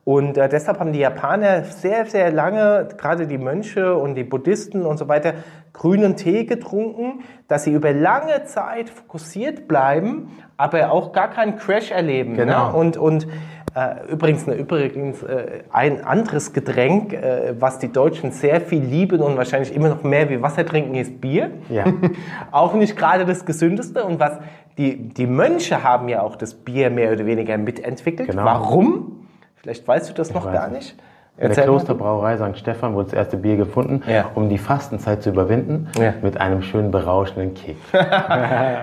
Und 0.10 0.40
äh, 0.40 0.50
deshalb 0.50 0.80
haben 0.80 0.92
die 0.92 1.02
Japaner 1.02 1.66
sehr, 1.66 2.08
sehr 2.08 2.32
lange, 2.32 2.88
gerade 2.98 3.28
die 3.28 3.38
Mönche 3.38 3.96
und 3.96 4.16
die 4.16 4.24
Buddhisten 4.24 4.84
und 4.84 4.98
so 4.98 5.08
weiter, 5.08 5.36
grünen 5.72 6.16
Tee 6.16 6.46
getrunken, 6.46 7.20
dass 7.48 7.66
sie 7.66 7.74
über 7.74 7.94
lange 7.94 8.44
Zeit 8.46 8.90
fokussiert 8.90 9.68
bleiben, 9.68 10.32
aber 10.58 10.92
auch 10.92 11.12
gar 11.12 11.30
keinen 11.30 11.58
Crash 11.58 11.92
erleben. 11.92 12.34
Genau. 12.34 12.72
Ne? 12.72 12.74
Und, 12.76 12.98
und 12.98 13.28
äh, 13.76 14.12
übrigens, 14.12 14.48
ne, 14.48 14.56
übrigens 14.56 15.22
äh, 15.22 15.60
ein 15.72 16.04
anderes 16.04 16.54
Getränk, 16.54 17.14
äh, 17.14 17.54
was 17.60 17.78
die 17.78 17.92
Deutschen 17.92 18.32
sehr 18.32 18.62
viel 18.62 18.82
lieben 18.82 19.22
und 19.22 19.38
wahrscheinlich 19.38 19.76
immer 19.76 19.90
noch 19.90 20.02
mehr 20.02 20.28
wie 20.32 20.42
Wasser 20.42 20.66
trinken, 20.66 20.96
ist 20.96 21.22
Bier. 21.22 21.52
Ja. 21.70 21.86
auch 22.52 22.74
nicht 22.74 22.98
gerade 22.98 23.26
das 23.26 23.46
gesündeste. 23.46 24.04
Und 24.06 24.20
was 24.20 24.40
die, 24.80 25.10
die 25.10 25.28
Mönche 25.28 25.84
haben 25.84 26.10
ja 26.10 26.24
auch 26.24 26.36
das 26.36 26.56
Bier 26.56 26.90
mehr 26.90 27.12
oder 27.12 27.28
weniger 27.28 27.60
mitentwickelt. 27.60 28.28
Genau. 28.32 28.44
Warum? 28.44 29.19
Vielleicht 29.62 29.88
weißt 29.88 30.10
du 30.10 30.14
das 30.14 30.34
noch 30.34 30.52
gar 30.52 30.70
nicht. 30.70 30.92
In 31.38 31.42
der 31.44 31.50
Erzähl. 31.50 31.64
Klosterbrauerei 31.66 32.36
St. 32.38 32.58
Stephan 32.60 32.94
wurde 32.96 33.06
das 33.12 33.14
erste 33.14 33.38
Bier 33.38 33.56
gefunden, 33.56 34.04
Ja. 34.10 34.26
um 34.36 34.50
die 34.50 34.58
Fastenzeit 34.58 35.24
zu 35.24 35.30
überwinden, 35.30 35.88
Ja. 35.98 36.14
mit 36.22 36.40
einem 36.40 36.62
schönen 36.62 36.92
berauschenden 36.92 37.54
Kick. 37.54 37.78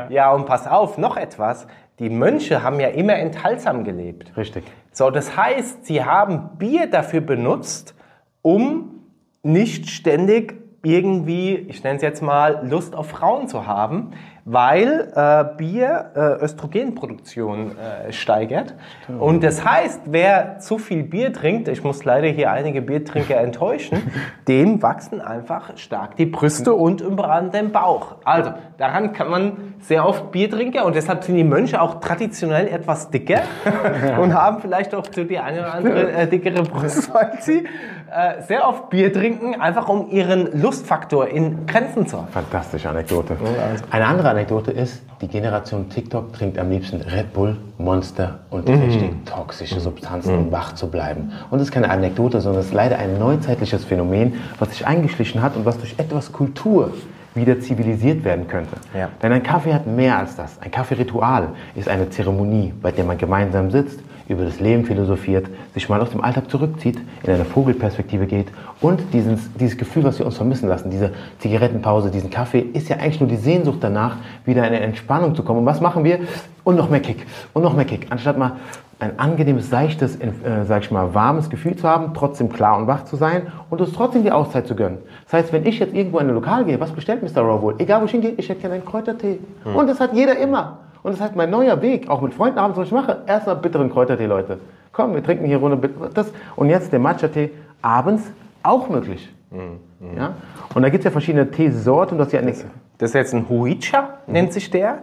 Ja, 0.09 0.33
und 0.33 0.47
pass 0.47 0.67
auf, 0.67 0.97
noch 0.99 1.17
etwas. 1.17 1.67
Die 1.99 2.09
Mönche 2.11 2.63
haben 2.63 2.79
ja 2.81 2.89
immer 2.89 3.15
enthaltsam 3.17 3.85
gelebt. 3.85 4.37
Richtig. 4.37 4.65
So, 4.93 5.11
das 5.11 5.37
heißt, 5.37 5.85
sie 5.87 6.05
haben 6.05 6.51
Bier 6.59 6.89
dafür 6.91 7.21
benutzt, 7.21 7.95
um 8.43 9.01
nicht 9.43 9.89
ständig 9.91 10.55
irgendwie, 10.83 11.55
ich 11.57 11.83
nenne 11.85 11.97
es 11.97 12.03
jetzt 12.03 12.23
mal, 12.23 12.67
Lust 12.67 12.95
auf 12.95 13.09
Frauen 13.09 13.49
zu 13.49 13.67
haben, 13.67 14.13
weil 14.49 15.13
äh, 15.17 15.45
Bier 15.57 16.13
äh, 16.15 16.45
Östrogenproduktion 16.45 17.73
äh, 17.77 18.13
steigert. 18.13 18.75
Und 19.19 19.43
das 19.43 19.65
heißt, 19.65 20.03
wer 20.07 20.61
zu 20.61 20.79
viel 20.79 21.03
Bier 21.03 21.33
trinkt, 21.33 21.67
ich 21.67 21.83
muss 21.83 22.05
leider 22.05 22.29
hier 22.29 22.53
einige 22.53 22.81
Biertrinker 22.81 23.39
enttäuschen, 23.39 24.01
dem 24.49 24.81
wachsen 24.83 25.21
einfach 25.21 25.77
stark 25.77 26.15
die 26.15 26.27
Brüste 26.27 26.75
und 26.75 27.03
unter 27.03 27.29
anderem 27.29 27.73
Bauch. 27.73 28.15
Also, 28.25 28.53
daran 28.79 29.13
kann 29.13 29.31
man 29.31 29.75
sehr 29.81 30.07
oft 30.07 30.31
Bier 30.31 30.49
trinken 30.49 30.83
und 30.83 30.95
deshalb 30.95 31.25
sind 31.25 31.35
die 31.35 31.45
Mönche 31.45 31.81
auch 31.81 31.99
traditionell 31.99 32.69
etwas 32.69 33.11
dicker 33.11 33.41
und 34.21 34.33
haben 34.33 34.61
vielleicht 34.61 34.95
auch 34.95 35.07
so 35.11 35.25
die 35.25 35.41
eine 35.41 35.59
oder 35.59 35.75
andere 35.75 36.13
äh, 36.13 36.29
dickere 36.29 36.63
Brust, 36.63 37.13
weil 37.13 37.33
sie 37.41 37.65
äh, 38.15 38.43
sehr 38.43 38.69
oft 38.69 38.91
Bier 38.91 39.13
trinken, 39.13 39.61
einfach 39.61 39.89
um 39.89 40.09
ihren 40.09 40.61
Lustfaktor 40.61 41.27
in 41.27 41.67
Grenzen 41.67 42.07
zu 42.07 42.19
halten. 42.19 42.33
Fantastische 42.33 42.89
Anekdote. 42.89 43.37
Eine 43.91 44.07
andere 44.07 44.36
Anekdote 44.37 44.71
ist, 44.71 45.01
die 45.23 45.29
Generation 45.29 45.89
TikTok 45.89 46.35
trinkt 46.35 46.59
am 46.59 46.69
liebsten 46.69 47.01
Red 47.01 47.33
Bull, 47.33 47.57
Monster 47.79 48.41
und 48.51 48.69
richtig 48.69 49.11
toxische 49.25 49.81
Substanzen, 49.81 50.37
um 50.37 50.53
wach 50.53 50.75
zu 50.75 50.91
bleiben. 50.91 51.33
Und 51.51 51.59
das 51.59 51.69
ist 51.69 51.73
keine 51.73 51.89
Anekdote, 51.89 52.43
sondern 52.43 52.61
es 52.61 52.67
ist 52.67 52.75
leider 52.75 52.99
ein 52.99 53.19
neuzeitliches 53.19 53.87
Phänomen, 53.87 54.35
was 54.59 54.73
sich 54.73 54.87
eingeschlichen 54.87 55.41
hat 55.41 55.57
und 55.57 55.65
was 55.65 55.79
durch 55.79 55.95
etwas 55.97 56.33
Kultur 56.33 56.93
wieder 57.37 57.61
zivilisiert 57.61 58.25
werden 58.25 58.49
könnte. 58.49 58.77
Ja. 58.97 59.11
Denn 59.23 59.33
ein 59.33 59.43
Kaffee 59.43 59.75
hat 59.75 59.87
mehr 59.87 60.19
als 60.19 60.37
das. 60.37 60.61
Ein 60.61 60.71
Kaffeeritual 60.71 61.51
ist 61.75 61.89
eine 61.89 62.11
Zeremonie, 62.11 62.73
bei 62.81 62.91
der 62.91 63.05
man 63.05 63.19
gemeinsam 63.19 63.71
sitzt, 63.71 64.01
über 64.29 64.45
das 64.45 64.59
Leben 64.59 64.85
philosophiert, 64.85 65.47
sich 65.75 65.89
mal 65.89 66.01
aus 66.01 66.11
dem 66.11 66.21
Alltag 66.21 66.51
zurückzieht, 66.51 66.99
in 67.23 67.33
eine 67.33 67.45
Vogelperspektive 67.45 68.27
geht 68.27 68.49
und 68.81 69.01
dieses, 69.13 69.53
dieses 69.55 69.79
Gefühl, 69.79 70.05
was 70.05 70.19
wir 70.19 70.27
uns 70.27 70.37
vermissen 70.37 70.69
lassen, 70.69 70.91
diese 70.91 71.13
Zigarettenpause, 71.39 72.11
diesen 72.11 72.31
Kaffee, 72.31 72.61
ist 72.61 72.89
ja 72.89 72.97
eigentlich 72.97 73.21
nur 73.21 73.29
die 73.29 73.37
Sehnsucht 73.37 73.79
danach, 73.81 74.17
wieder 74.45 74.67
in 74.67 74.75
eine 74.75 74.81
Entspannung 74.81 75.35
zu 75.35 75.43
kommen. 75.43 75.61
Und 75.61 75.67
was 75.67 75.81
machen 75.81 76.05
wir? 76.05 76.21
Und 76.65 76.77
noch 76.77 76.91
mehr 76.91 77.01
Kick 77.01 77.25
und 77.53 77.63
noch 77.63 77.77
mehr 77.77 77.85
Kick. 77.85 78.09
Anstatt 78.11 78.37
mal 78.37 78.53
ein 78.99 79.19
angenehmes, 79.19 79.69
seichtes, 79.69 80.17
äh, 80.17 80.31
sag 80.65 80.83
ich 80.83 80.91
mal, 80.91 81.15
warmes 81.15 81.51
Gefühl 81.51 81.77
zu 81.77 81.87
haben, 81.87 82.15
trotzdem 82.15 82.49
klar 82.51 82.79
und 82.79 82.87
wach 82.87 83.05
zu 83.05 83.17
sein 83.17 83.49
und 83.69 83.81
uns 83.81 83.93
trotzdem 83.93 84.23
die 84.23 84.33
Auszeit 84.33 84.67
zu 84.67 84.75
gönnen. 84.75 84.99
Das 85.25 85.35
heißt, 85.35 85.53
wenn 85.53 85.67
ich 85.67 85.79
jetzt 85.79 85.95
irgendwo 85.95 86.19
in 86.19 86.29
ein 86.29 86.35
Lokal 86.35 86.65
gehe, 86.65 86.81
was 86.81 86.93
bestellt 86.93 87.23
Mr. 87.23 87.43
Raw 87.43 87.61
wohl? 87.61 87.75
Egal 87.79 88.01
wo 88.01 88.07
ich 88.07 88.11
hingehe, 88.13 88.33
ich 88.37 88.49
hätte 88.49 88.61
gerne 88.61 88.77
einen 88.77 88.85
Kräutertee. 88.87 89.39
Und 89.65 89.89
das 89.89 90.01
hat 90.01 90.15
jeder 90.15 90.39
immer. 90.39 90.79
Und 91.03 91.13
das 91.13 91.21
heißt, 91.21 91.37
mein 91.37 91.51
neuer 91.51 91.83
Weg, 91.83 92.09
auch 92.09 92.23
mit 92.23 92.33
Freunden 92.33 92.59
abends, 92.59 92.79
was 92.79 92.87
ich 92.87 92.93
mache, 92.93 93.19
erstmal 93.27 93.57
bitteren 93.57 93.91
Kräutertee, 93.91 94.27
Leute. 94.27 94.59
Komm, 94.93 95.15
wir 95.15 95.23
trinken 95.23 95.45
hier 95.45 95.59
Runde 95.59 95.91
das. 96.15 96.33
Und 96.57 96.71
jetzt 96.71 96.91
der 96.91 96.99
Matcha-Tee 96.99 97.51
abends 97.83 98.33
auch 98.63 98.89
möglich. 98.89 99.33
Ja? 100.17 100.35
Und 100.75 100.83
da 100.83 100.89
gibt 100.89 101.01
es 101.01 101.05
ja 101.05 101.11
verschiedene 101.11 101.51
Teesorten. 101.51 102.19
Das 102.19 102.29
ist 102.29 102.33
ja 102.33 102.41
eine, 102.41 102.53
Das 102.99 103.11
ist 103.11 103.15
jetzt 103.15 103.35
ein 103.35 103.49
Huicha, 103.49 104.19
nennt 104.27 104.53
sich 104.53 104.71
der. 104.71 105.01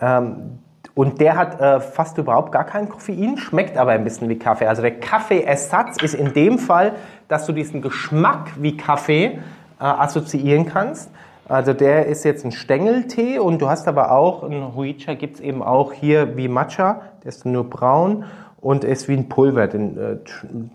Ähm, 0.00 0.58
und 1.00 1.18
der 1.18 1.34
hat 1.34 1.58
äh, 1.62 1.80
fast 1.80 2.18
überhaupt 2.18 2.52
gar 2.52 2.64
kein 2.64 2.90
Koffein, 2.90 3.38
schmeckt 3.38 3.78
aber 3.78 3.92
ein 3.92 4.04
bisschen 4.04 4.28
wie 4.28 4.38
Kaffee. 4.38 4.66
Also 4.66 4.82
der 4.82 5.00
Kaffeeersatz 5.00 5.96
ist 6.02 6.12
in 6.12 6.34
dem 6.34 6.58
Fall, 6.58 6.92
dass 7.26 7.46
du 7.46 7.52
diesen 7.52 7.80
Geschmack 7.80 8.50
wie 8.58 8.76
Kaffee 8.76 9.24
äh, 9.24 9.38
assoziieren 9.78 10.66
kannst. 10.66 11.10
Also 11.48 11.72
der 11.72 12.04
ist 12.04 12.24
jetzt 12.24 12.44
ein 12.44 12.52
Stängeltee 12.52 13.38
und 13.38 13.62
du 13.62 13.70
hast 13.70 13.88
aber 13.88 14.12
auch, 14.12 14.42
ein 14.42 14.76
Huicha 14.76 15.14
gibt 15.14 15.36
es 15.36 15.40
eben 15.40 15.62
auch 15.62 15.94
hier 15.94 16.36
wie 16.36 16.48
Matcha, 16.48 17.00
der 17.24 17.30
ist 17.30 17.46
nur 17.46 17.64
braun 17.70 18.26
und 18.60 18.84
ist 18.84 19.08
wie 19.08 19.14
ein 19.14 19.28
Pulver. 19.28 19.66
Den, 19.66 19.96
äh, 19.96 20.16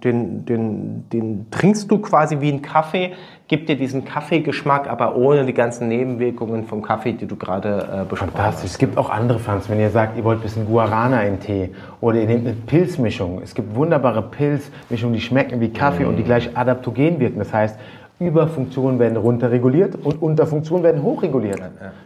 den, 0.03 0.45
den, 0.45 1.09
den 1.09 1.47
trinkst 1.51 1.89
du 1.91 1.99
quasi 1.99 2.41
wie 2.41 2.51
ein 2.51 2.61
Kaffee, 2.61 3.13
gibt 3.47 3.69
dir 3.69 3.75
diesen 3.75 4.05
Kaffeegeschmack, 4.05 4.89
aber 4.89 5.15
ohne 5.15 5.45
die 5.45 5.53
ganzen 5.53 5.87
Nebenwirkungen 5.87 6.65
vom 6.65 6.81
Kaffee, 6.81 7.13
die 7.13 7.27
du 7.27 7.35
gerade 7.35 8.01
äh, 8.01 8.05
besprochen 8.05 8.31
Fantastisch. 8.31 8.71
Es 8.71 8.77
gibt 8.77 8.97
auch 8.97 9.09
andere 9.09 9.39
Pflanzen. 9.39 9.71
Wenn 9.71 9.79
ihr 9.79 9.91
sagt, 9.91 10.17
ihr 10.17 10.23
wollt 10.23 10.39
ein 10.39 10.43
bisschen 10.43 10.65
Guarana 10.65 11.23
in 11.23 11.39
Tee 11.39 11.69
oder 12.01 12.19
ihr 12.19 12.27
nehmt 12.27 12.47
eine 12.47 12.55
Pilzmischung. 12.55 13.41
Es 13.43 13.53
gibt 13.53 13.75
wunderbare 13.75 14.23
Pilzmischungen, 14.23 15.13
die 15.13 15.21
schmecken 15.21 15.59
wie 15.61 15.69
Kaffee 15.69 16.05
und 16.05 16.15
die 16.15 16.23
gleich 16.23 16.57
adaptogen 16.57 17.19
wirken. 17.19 17.37
Das 17.37 17.53
heißt, 17.53 17.77
Überfunktionen 18.19 18.97
werden 18.97 19.17
runterreguliert 19.17 19.95
und 20.03 20.21
Unterfunktionen 20.21 20.83
werden 20.83 21.03
hochreguliert. 21.03 21.61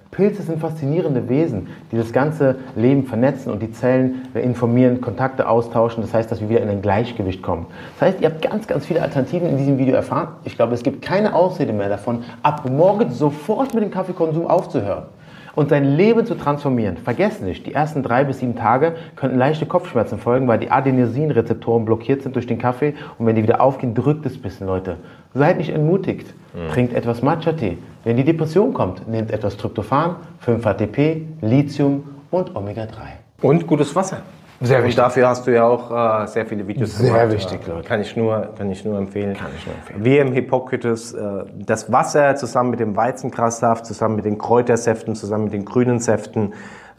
Pilze 0.09 0.41
sind 0.41 0.59
faszinierende 0.59 1.29
Wesen, 1.29 1.67
die 1.91 1.97
das 1.97 2.11
ganze 2.11 2.55
Leben 2.75 3.05
vernetzen 3.05 3.51
und 3.51 3.61
die 3.61 3.71
Zellen 3.71 4.23
informieren, 4.33 5.01
Kontakte 5.01 5.47
austauschen. 5.47 6.01
Das 6.01 6.13
heißt, 6.13 6.31
dass 6.31 6.41
wir 6.41 6.49
wieder 6.49 6.61
in 6.61 6.69
ein 6.69 6.81
Gleichgewicht 6.81 7.43
kommen. 7.43 7.67
Das 7.99 8.09
heißt, 8.09 8.21
ihr 8.21 8.29
habt 8.29 8.41
ganz, 8.41 8.65
ganz 8.65 8.87
viele 8.87 9.03
Alternativen 9.03 9.47
in 9.47 9.57
diesem 9.57 9.77
Video 9.77 9.93
erfahren. 9.93 10.29
Ich 10.45 10.55
glaube, 10.55 10.73
es 10.73 10.81
gibt 10.81 11.03
keine 11.03 11.35
Ausrede 11.35 11.73
mehr 11.73 11.89
davon, 11.89 12.23
ab 12.41 12.67
morgen 12.67 13.11
sofort 13.11 13.75
mit 13.75 13.83
dem 13.83 13.91
Kaffeekonsum 13.91 14.47
aufzuhören 14.47 15.03
und 15.55 15.69
sein 15.69 15.83
Leben 15.83 16.25
zu 16.25 16.35
transformieren. 16.35 16.97
Vergessen 16.97 17.45
nicht, 17.45 17.65
die 17.65 17.73
ersten 17.73 18.03
drei 18.03 18.23
bis 18.23 18.39
sieben 18.39 18.55
Tage 18.55 18.95
könnten 19.15 19.37
leichte 19.37 19.65
Kopfschmerzen 19.65 20.19
folgen, 20.19 20.47
weil 20.47 20.59
die 20.59 20.71
Adenosinrezeptoren 20.71 21.85
blockiert 21.85 22.21
sind 22.21 22.35
durch 22.35 22.47
den 22.47 22.57
Kaffee 22.57 22.93
und 23.17 23.25
wenn 23.25 23.35
die 23.35 23.43
wieder 23.43 23.61
aufgehen, 23.61 23.93
drückt 23.93 24.25
es 24.25 24.35
ein 24.35 24.41
bisschen, 24.41 24.67
Leute. 24.67 24.97
Seid 25.33 25.57
nicht 25.57 25.69
entmutigt. 25.69 26.33
Trinkt 26.71 26.93
etwas 26.93 27.21
Matcha-Tee. 27.21 27.77
Wenn 28.03 28.17
die 28.17 28.23
Depression 28.23 28.73
kommt, 28.73 29.07
nehmt 29.07 29.31
etwas 29.31 29.57
Tryptophan, 29.57 30.15
5-HTP, 30.45 31.25
Lithium 31.41 32.03
und 32.31 32.55
Omega-3. 32.55 32.87
Und 33.41 33.67
gutes 33.67 33.95
Wasser. 33.95 34.23
Sehr 34.61 34.79
wichtig. 34.83 34.97
Und 34.97 35.03
dafür 35.05 35.27
hast 35.29 35.47
du 35.47 35.53
ja 35.53 35.63
auch 35.63 36.23
äh, 36.23 36.27
sehr 36.27 36.45
viele 36.45 36.67
Videos 36.67 36.97
Sehr 36.97 37.11
gemacht. 37.25 37.31
wichtig, 37.31 37.59
Äh, 37.65 37.71
Leute. 37.71 37.87
Kann 37.87 38.01
ich 38.01 38.15
nur, 38.17 38.49
kann 38.57 38.69
ich 38.69 38.83
nur 38.83 38.97
empfehlen. 38.97 39.35
Kann 39.35 39.51
ich 39.57 39.65
nur 39.65 39.75
empfehlen. 39.75 40.03
Wir 40.03 40.21
im 40.21 40.33
Hippokrates, 40.33 41.13
äh, 41.13 41.45
das 41.55 41.91
Wasser 41.91 42.35
zusammen 42.35 42.71
mit 42.71 42.79
dem 42.79 42.95
Weizengrassaft, 42.95 43.85
zusammen 43.85 44.17
mit 44.17 44.25
den 44.25 44.37
Kräutersäften, 44.37 45.15
zusammen 45.15 45.45
mit 45.45 45.53
den 45.53 45.63
grünen 45.65 45.99
Säften 45.99 46.53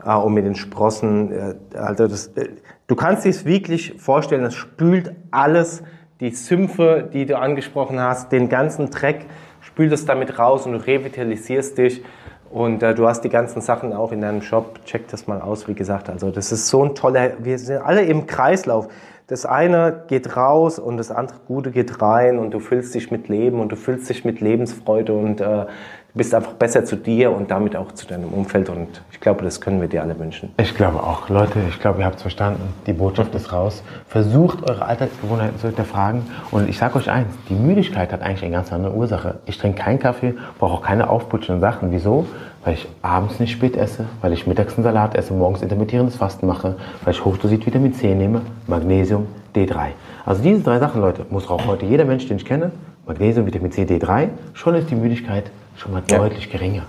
äh, 0.04 0.14
und 0.14 0.32
mit 0.34 0.46
den 0.46 0.54
Sprossen. 0.54 1.32
Äh, 1.32 1.54
also 1.76 2.08
das, 2.08 2.28
äh, 2.28 2.48
du 2.86 2.96
kannst 2.96 3.24
dir 3.26 3.30
es 3.30 3.44
wirklich 3.44 3.94
vorstellen, 3.98 4.44
es 4.44 4.54
spült 4.54 5.12
alles, 5.30 5.82
die 6.20 6.30
Sümpfe, 6.30 7.08
die 7.12 7.26
du 7.26 7.38
angesprochen 7.38 8.00
hast, 8.00 8.30
den 8.32 8.48
ganzen 8.48 8.90
Dreck, 8.90 9.26
spült 9.60 9.92
es 9.92 10.04
damit 10.06 10.38
raus 10.38 10.66
und 10.66 10.72
du 10.72 10.78
revitalisierst 10.78 11.76
dich. 11.78 12.02
Und 12.50 12.82
äh, 12.82 12.94
du 12.94 13.06
hast 13.06 13.22
die 13.22 13.28
ganzen 13.28 13.60
Sachen 13.60 13.92
auch 13.92 14.10
in 14.10 14.20
deinem 14.20 14.42
Shop. 14.42 14.84
Check 14.84 15.08
das 15.08 15.28
mal 15.28 15.40
aus, 15.40 15.68
wie 15.68 15.74
gesagt. 15.74 16.10
Also 16.10 16.30
das 16.30 16.50
ist 16.50 16.68
so 16.68 16.84
ein 16.84 16.94
toller, 16.96 17.32
wir 17.38 17.58
sind 17.58 17.80
alle 17.80 18.02
im 18.02 18.26
Kreislauf. 18.26 18.88
Das 19.28 19.46
eine 19.46 20.02
geht 20.08 20.36
raus 20.36 20.80
und 20.80 20.96
das 20.96 21.12
andere 21.12 21.38
Gute 21.46 21.70
geht 21.70 22.02
rein 22.02 22.40
und 22.40 22.50
du 22.50 22.58
füllst 22.58 22.92
dich 22.96 23.12
mit 23.12 23.28
Leben 23.28 23.60
und 23.60 23.70
du 23.70 23.76
füllst 23.76 24.10
dich 24.10 24.24
mit 24.24 24.40
Lebensfreude 24.40 25.12
und 25.12 25.40
äh, 25.40 25.66
du 26.12 26.18
bist 26.18 26.34
einfach 26.34 26.52
besser 26.52 26.84
zu 26.84 26.96
dir 26.96 27.30
und 27.30 27.50
damit 27.50 27.76
auch 27.76 27.92
zu 27.92 28.06
deinem 28.06 28.30
Umfeld. 28.30 28.68
Und 28.68 29.02
ich 29.12 29.20
glaube, 29.20 29.44
das 29.44 29.60
können 29.60 29.80
wir 29.80 29.88
dir 29.88 30.02
alle 30.02 30.18
wünschen. 30.18 30.50
Ich 30.56 30.74
glaube 30.74 31.02
auch. 31.02 31.28
Leute, 31.28 31.60
ich 31.68 31.80
glaube, 31.80 32.00
ihr 32.00 32.06
habt 32.06 32.16
es 32.16 32.22
verstanden. 32.22 32.74
Die 32.86 32.92
Botschaft 32.92 33.34
ist 33.34 33.52
raus. 33.52 33.82
Versucht, 34.08 34.68
eure 34.68 34.84
Alltagsgewohnheiten 34.84 35.58
zu 35.58 35.68
hinterfragen. 35.68 36.22
Und 36.50 36.68
ich 36.68 36.78
sage 36.78 36.96
euch 36.96 37.10
eins, 37.10 37.28
die 37.48 37.54
Müdigkeit 37.54 38.12
hat 38.12 38.22
eigentlich 38.22 38.42
eine 38.42 38.52
ganz 38.52 38.72
andere 38.72 38.94
Ursache. 38.94 39.38
Ich 39.46 39.58
trinke 39.58 39.82
keinen 39.82 39.98
Kaffee, 39.98 40.34
brauche 40.58 40.74
auch 40.74 40.82
keine 40.82 41.08
aufputschenden 41.08 41.60
Sachen. 41.60 41.92
Wieso? 41.92 42.26
Weil 42.64 42.74
ich 42.74 42.88
abends 43.00 43.40
nicht 43.40 43.52
spät 43.52 43.76
esse, 43.76 44.04
weil 44.20 44.34
ich 44.34 44.46
mittags 44.46 44.74
einen 44.74 44.84
Salat 44.84 45.14
esse, 45.14 45.32
morgens 45.32 45.62
intermittierendes 45.62 46.16
Fasten 46.16 46.46
mache, 46.46 46.76
weil 47.04 47.14
ich 47.14 47.24
hochdosiert 47.24 47.64
Vitamin 47.64 47.94
C 47.94 48.14
nehme, 48.14 48.42
Magnesium, 48.66 49.28
D3. 49.54 49.92
Also 50.26 50.42
diese 50.42 50.60
drei 50.60 50.78
Sachen, 50.78 51.00
Leute, 51.00 51.24
muss 51.30 51.48
auch 51.48 51.66
heute 51.66 51.86
jeder 51.86 52.04
Mensch, 52.04 52.28
den 52.28 52.36
ich 52.36 52.44
kenne, 52.44 52.72
Magnesium, 53.06 53.46
Vitamin 53.46 53.72
C, 53.72 53.84
D3, 53.84 54.28
schon 54.52 54.74
ist 54.74 54.90
die 54.90 54.94
Müdigkeit 54.94 55.50
schon 55.80 55.92
mal 55.92 56.02
Ja. 56.08 56.18
deutlich 56.18 56.50
geringer. 56.50 56.82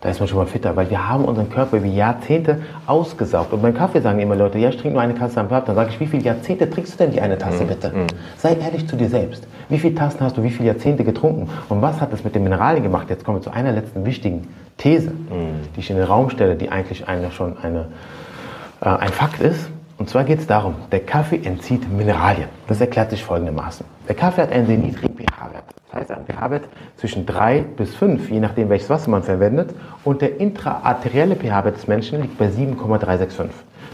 Da 0.00 0.10
ist 0.10 0.20
man 0.20 0.28
schon 0.28 0.38
mal 0.38 0.46
fitter, 0.46 0.76
weil 0.76 0.88
wir 0.90 1.08
haben 1.08 1.24
unseren 1.24 1.50
Körper 1.50 1.78
über 1.78 1.86
Jahrzehnte 1.86 2.60
ausgesaugt. 2.86 3.52
Und 3.52 3.62
beim 3.62 3.74
Kaffee 3.74 4.00
sagen 4.00 4.20
immer 4.20 4.36
Leute, 4.36 4.58
ja, 4.58 4.68
ich 4.68 4.76
trinke 4.76 4.92
nur 4.92 5.02
eine 5.02 5.14
Tasse 5.14 5.40
am 5.40 5.48
Tag. 5.48 5.64
Dann 5.66 5.74
sage 5.74 5.90
ich, 5.90 5.98
wie 5.98 6.06
viele 6.06 6.22
Jahrzehnte 6.22 6.70
trinkst 6.70 6.94
du 6.94 6.98
denn 6.98 7.10
die 7.10 7.20
eine 7.20 7.36
Tasse, 7.36 7.64
mhm. 7.64 7.68
bitte? 7.68 7.88
Mhm. 7.88 8.06
Sei 8.36 8.54
ehrlich 8.54 8.86
zu 8.86 8.94
dir 8.94 9.08
selbst. 9.08 9.48
Wie 9.68 9.78
viele 9.78 9.96
Tassen 9.96 10.20
hast 10.20 10.36
du, 10.36 10.44
wie 10.44 10.50
viele 10.50 10.68
Jahrzehnte 10.68 11.02
getrunken? 11.02 11.48
Und 11.68 11.82
was 11.82 12.00
hat 12.00 12.12
das 12.12 12.22
mit 12.22 12.36
den 12.36 12.44
Mineralien 12.44 12.84
gemacht? 12.84 13.10
Jetzt 13.10 13.24
kommen 13.24 13.38
wir 13.38 13.42
zu 13.42 13.50
einer 13.50 13.72
letzten 13.72 14.04
wichtigen 14.04 14.46
These, 14.76 15.10
mhm. 15.10 15.66
die 15.74 15.80
ich 15.80 15.90
in 15.90 15.96
den 15.96 16.06
Raum 16.06 16.30
stelle, 16.30 16.54
die 16.54 16.68
eigentlich 16.68 17.08
eine, 17.08 17.32
schon 17.32 17.56
eine, 17.60 17.86
äh, 18.80 18.88
ein 18.88 19.08
Fakt 19.08 19.40
ist. 19.40 19.68
Und 19.98 20.08
zwar 20.08 20.22
geht 20.22 20.38
es 20.38 20.46
darum, 20.46 20.76
der 20.92 21.00
Kaffee 21.00 21.40
entzieht 21.42 21.90
Mineralien. 21.90 22.48
Das 22.68 22.80
erklärt 22.80 23.10
sich 23.10 23.24
folgendermaßen. 23.24 23.84
Der 24.06 24.14
Kaffee 24.14 24.42
hat 24.42 24.52
einen 24.52 24.66
sehr 24.66 24.78
niedrigen 24.78 25.14
pH-Wert. 25.16 25.64
Das 25.90 26.00
heißt, 26.00 26.10
ein 26.12 26.24
pH-Wert 26.24 26.68
zwischen 26.96 27.26
3 27.26 27.62
bis 27.76 27.96
5, 27.96 28.30
je 28.30 28.38
nachdem 28.38 28.68
welches 28.68 28.88
Wasser 28.88 29.10
man 29.10 29.24
verwendet. 29.24 29.74
Und 30.04 30.22
der 30.22 30.38
intraarterielle 30.38 31.34
pH-Wert 31.34 31.76
des 31.76 31.88
Menschen 31.88 32.22
liegt 32.22 32.38
bei 32.38 32.48
7,365. 32.48 33.50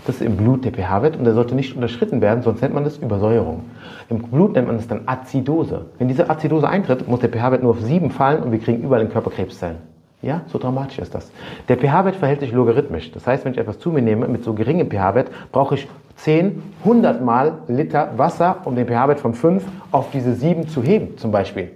Das 0.07 0.17
ist 0.17 0.21
im 0.21 0.37
Blut 0.37 0.67
der 0.67 0.73
pH-Wert 0.73 1.17
und 1.17 1.25
der 1.25 1.33
sollte 1.33 1.55
nicht 1.55 1.75
unterschritten 1.75 2.21
werden, 2.21 2.43
sonst 2.43 2.61
nennt 2.61 2.75
man 2.75 2.85
das 2.85 2.99
Übersäuerung. 2.99 3.65
Im 4.11 4.19
Blut 4.19 4.53
nennt 4.53 4.67
man 4.67 4.77
das 4.77 4.87
dann 4.87 5.05
Azidose. 5.07 5.87
Wenn 5.99 6.09
diese 6.09 6.29
Azidose 6.29 6.69
eintritt, 6.69 7.09
muss 7.09 7.21
der 7.21 7.31
pH-Wert 7.31 7.63
nur 7.63 7.71
auf 7.71 7.81
7 7.81 8.11
fallen 8.11 8.43
und 8.43 8.53
wir 8.53 8.59
kriegen 8.59 8.83
überall 8.83 9.01
in 9.01 9.09
Körper 9.09 9.31
Krebszellen. 9.31 9.94
Ja, 10.25 10.41
so 10.47 10.59
dramatisch 10.59 10.99
ist 10.99 11.15
das. 11.15 11.31
Der 11.69 11.77
pH-Wert 11.77 12.17
verhält 12.17 12.41
sich 12.41 12.51
logarithmisch. 12.51 13.13
Das 13.13 13.27
heißt, 13.27 13.45
wenn 13.45 13.53
ich 13.53 13.59
etwas 13.59 13.79
zu 13.79 13.91
mir 13.91 14.01
nehme 14.01 14.27
mit 14.27 14.43
so 14.43 14.55
geringem 14.55 14.91
pH-Wert, 14.91 15.31
brauche 15.53 15.75
ich 15.75 15.87
10, 16.17 16.63
100 16.81 17.23
mal 17.23 17.59
Liter 17.69 18.11
Wasser, 18.17 18.57
um 18.65 18.75
den 18.75 18.87
pH-Wert 18.87 19.21
von 19.21 19.35
5 19.35 19.63
auf 19.91 20.11
diese 20.13 20.33
7 20.33 20.67
zu 20.69 20.83
heben, 20.83 21.19
zum 21.19 21.31
Beispiel. 21.31 21.73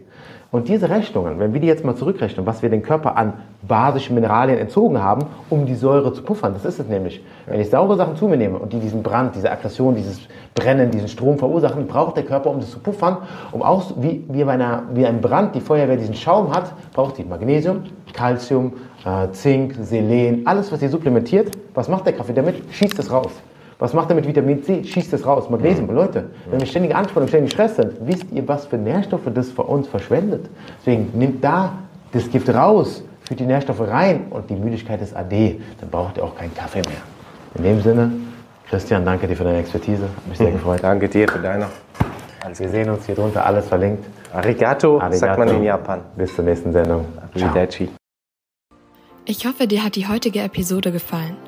Und 0.50 0.68
diese 0.68 0.88
Rechnungen, 0.88 1.38
wenn 1.38 1.52
wir 1.52 1.60
die 1.60 1.66
jetzt 1.66 1.84
mal 1.84 1.94
zurückrechnen, 1.94 2.46
was 2.46 2.62
wir 2.62 2.70
den 2.70 2.82
Körper 2.82 3.18
an 3.18 3.34
basischen 3.66 4.14
Mineralien 4.14 4.58
entzogen 4.58 5.02
haben, 5.02 5.26
um 5.50 5.66
die 5.66 5.74
Säure 5.74 6.14
zu 6.14 6.22
puffern, 6.22 6.54
das 6.54 6.64
ist 6.64 6.80
es 6.80 6.88
nämlich. 6.88 7.22
Wenn 7.44 7.60
ich 7.60 7.68
saure 7.68 7.98
Sachen 7.98 8.16
zu 8.16 8.28
mir 8.28 8.38
nehme 8.38 8.58
und 8.58 8.72
die 8.72 8.80
diesen 8.80 9.02
Brand, 9.02 9.34
diese 9.34 9.50
Aggression, 9.50 9.94
dieses 9.94 10.20
Brennen, 10.54 10.90
diesen 10.90 11.08
Strom 11.08 11.38
verursachen, 11.38 11.86
braucht 11.86 12.16
der 12.16 12.24
Körper, 12.24 12.48
um 12.48 12.60
das 12.60 12.70
zu 12.70 12.78
puffern, 12.78 13.18
um 13.52 13.62
auch 13.62 13.92
wie, 13.98 14.24
wie, 14.30 14.42
bei 14.42 14.52
einer, 14.52 14.84
wie 14.94 15.04
ein 15.04 15.20
Brand 15.20 15.54
die 15.54 15.60
Feuerwehr 15.60 15.98
diesen 15.98 16.14
Schaum 16.14 16.50
hat, 16.50 16.72
braucht 16.94 17.18
die 17.18 17.24
Magnesium, 17.24 17.82
Calcium, 18.14 18.72
äh, 19.04 19.30
Zink, 19.32 19.74
Selen, 19.82 20.46
alles, 20.46 20.72
was 20.72 20.80
ihr 20.80 20.88
supplementiert. 20.88 21.50
Was 21.74 21.90
macht 21.90 22.06
der 22.06 22.14
Kaffee 22.14 22.32
damit? 22.32 22.62
Schießt 22.70 22.98
es 22.98 23.12
raus. 23.12 23.32
Was 23.78 23.94
macht 23.94 24.10
er 24.10 24.16
mit 24.16 24.26
Vitamin 24.26 24.62
C? 24.64 24.82
Schießt 24.82 25.12
es 25.12 25.24
raus. 25.24 25.48
Magnesium. 25.50 25.88
Leute, 25.90 26.30
wenn 26.50 26.58
wir 26.58 26.66
ständig 26.66 26.94
Anspannung, 26.94 27.28
ständig 27.28 27.52
Stress 27.52 27.76
sind, 27.76 27.92
wisst 28.00 28.26
ihr, 28.32 28.46
was 28.48 28.66
für 28.66 28.76
Nährstoffe 28.76 29.28
das 29.32 29.50
für 29.50 29.62
uns 29.62 29.86
verschwendet? 29.86 30.46
Deswegen 30.80 31.10
nimmt 31.14 31.44
da 31.44 31.74
das 32.12 32.28
Gift 32.30 32.48
raus, 32.48 33.04
führt 33.22 33.38
die 33.38 33.46
Nährstoffe 33.46 33.80
rein 33.80 34.26
und 34.30 34.50
die 34.50 34.56
Müdigkeit 34.56 35.00
ist 35.00 35.14
AD. 35.14 35.60
Dann 35.80 35.90
braucht 35.90 36.16
ihr 36.16 36.24
auch 36.24 36.34
keinen 36.34 36.54
Kaffee 36.54 36.82
mehr. 36.82 37.02
In 37.54 37.62
dem 37.62 37.80
Sinne, 37.80 38.10
Christian, 38.68 39.04
danke 39.04 39.28
dir 39.28 39.36
für 39.36 39.44
deine 39.44 39.58
Expertise. 39.58 40.02
Hat 40.02 40.28
mich 40.28 40.38
sehr 40.38 40.50
gefreut. 40.58 40.80
Danke 40.82 41.08
dir 41.08 41.28
für 41.28 41.38
deine. 41.38 41.66
Also 42.44 42.64
wir 42.64 42.70
sehen 42.70 42.90
uns 42.90 43.06
hier 43.06 43.14
drunter, 43.14 43.44
alles 43.46 43.68
verlinkt. 43.68 44.04
Arigato, 44.32 44.98
Arigato. 44.98 45.16
sagt 45.18 45.38
man 45.38 45.48
in 45.48 45.62
Japan. 45.62 46.00
Bis 46.16 46.34
zur 46.34 46.44
nächsten 46.44 46.72
Sendung. 46.72 47.04
Ciao. 47.36 47.88
Ich 49.24 49.46
hoffe, 49.46 49.66
dir 49.66 49.84
hat 49.84 49.96
die 49.96 50.08
heutige 50.08 50.40
Episode 50.40 50.90
gefallen. 50.90 51.47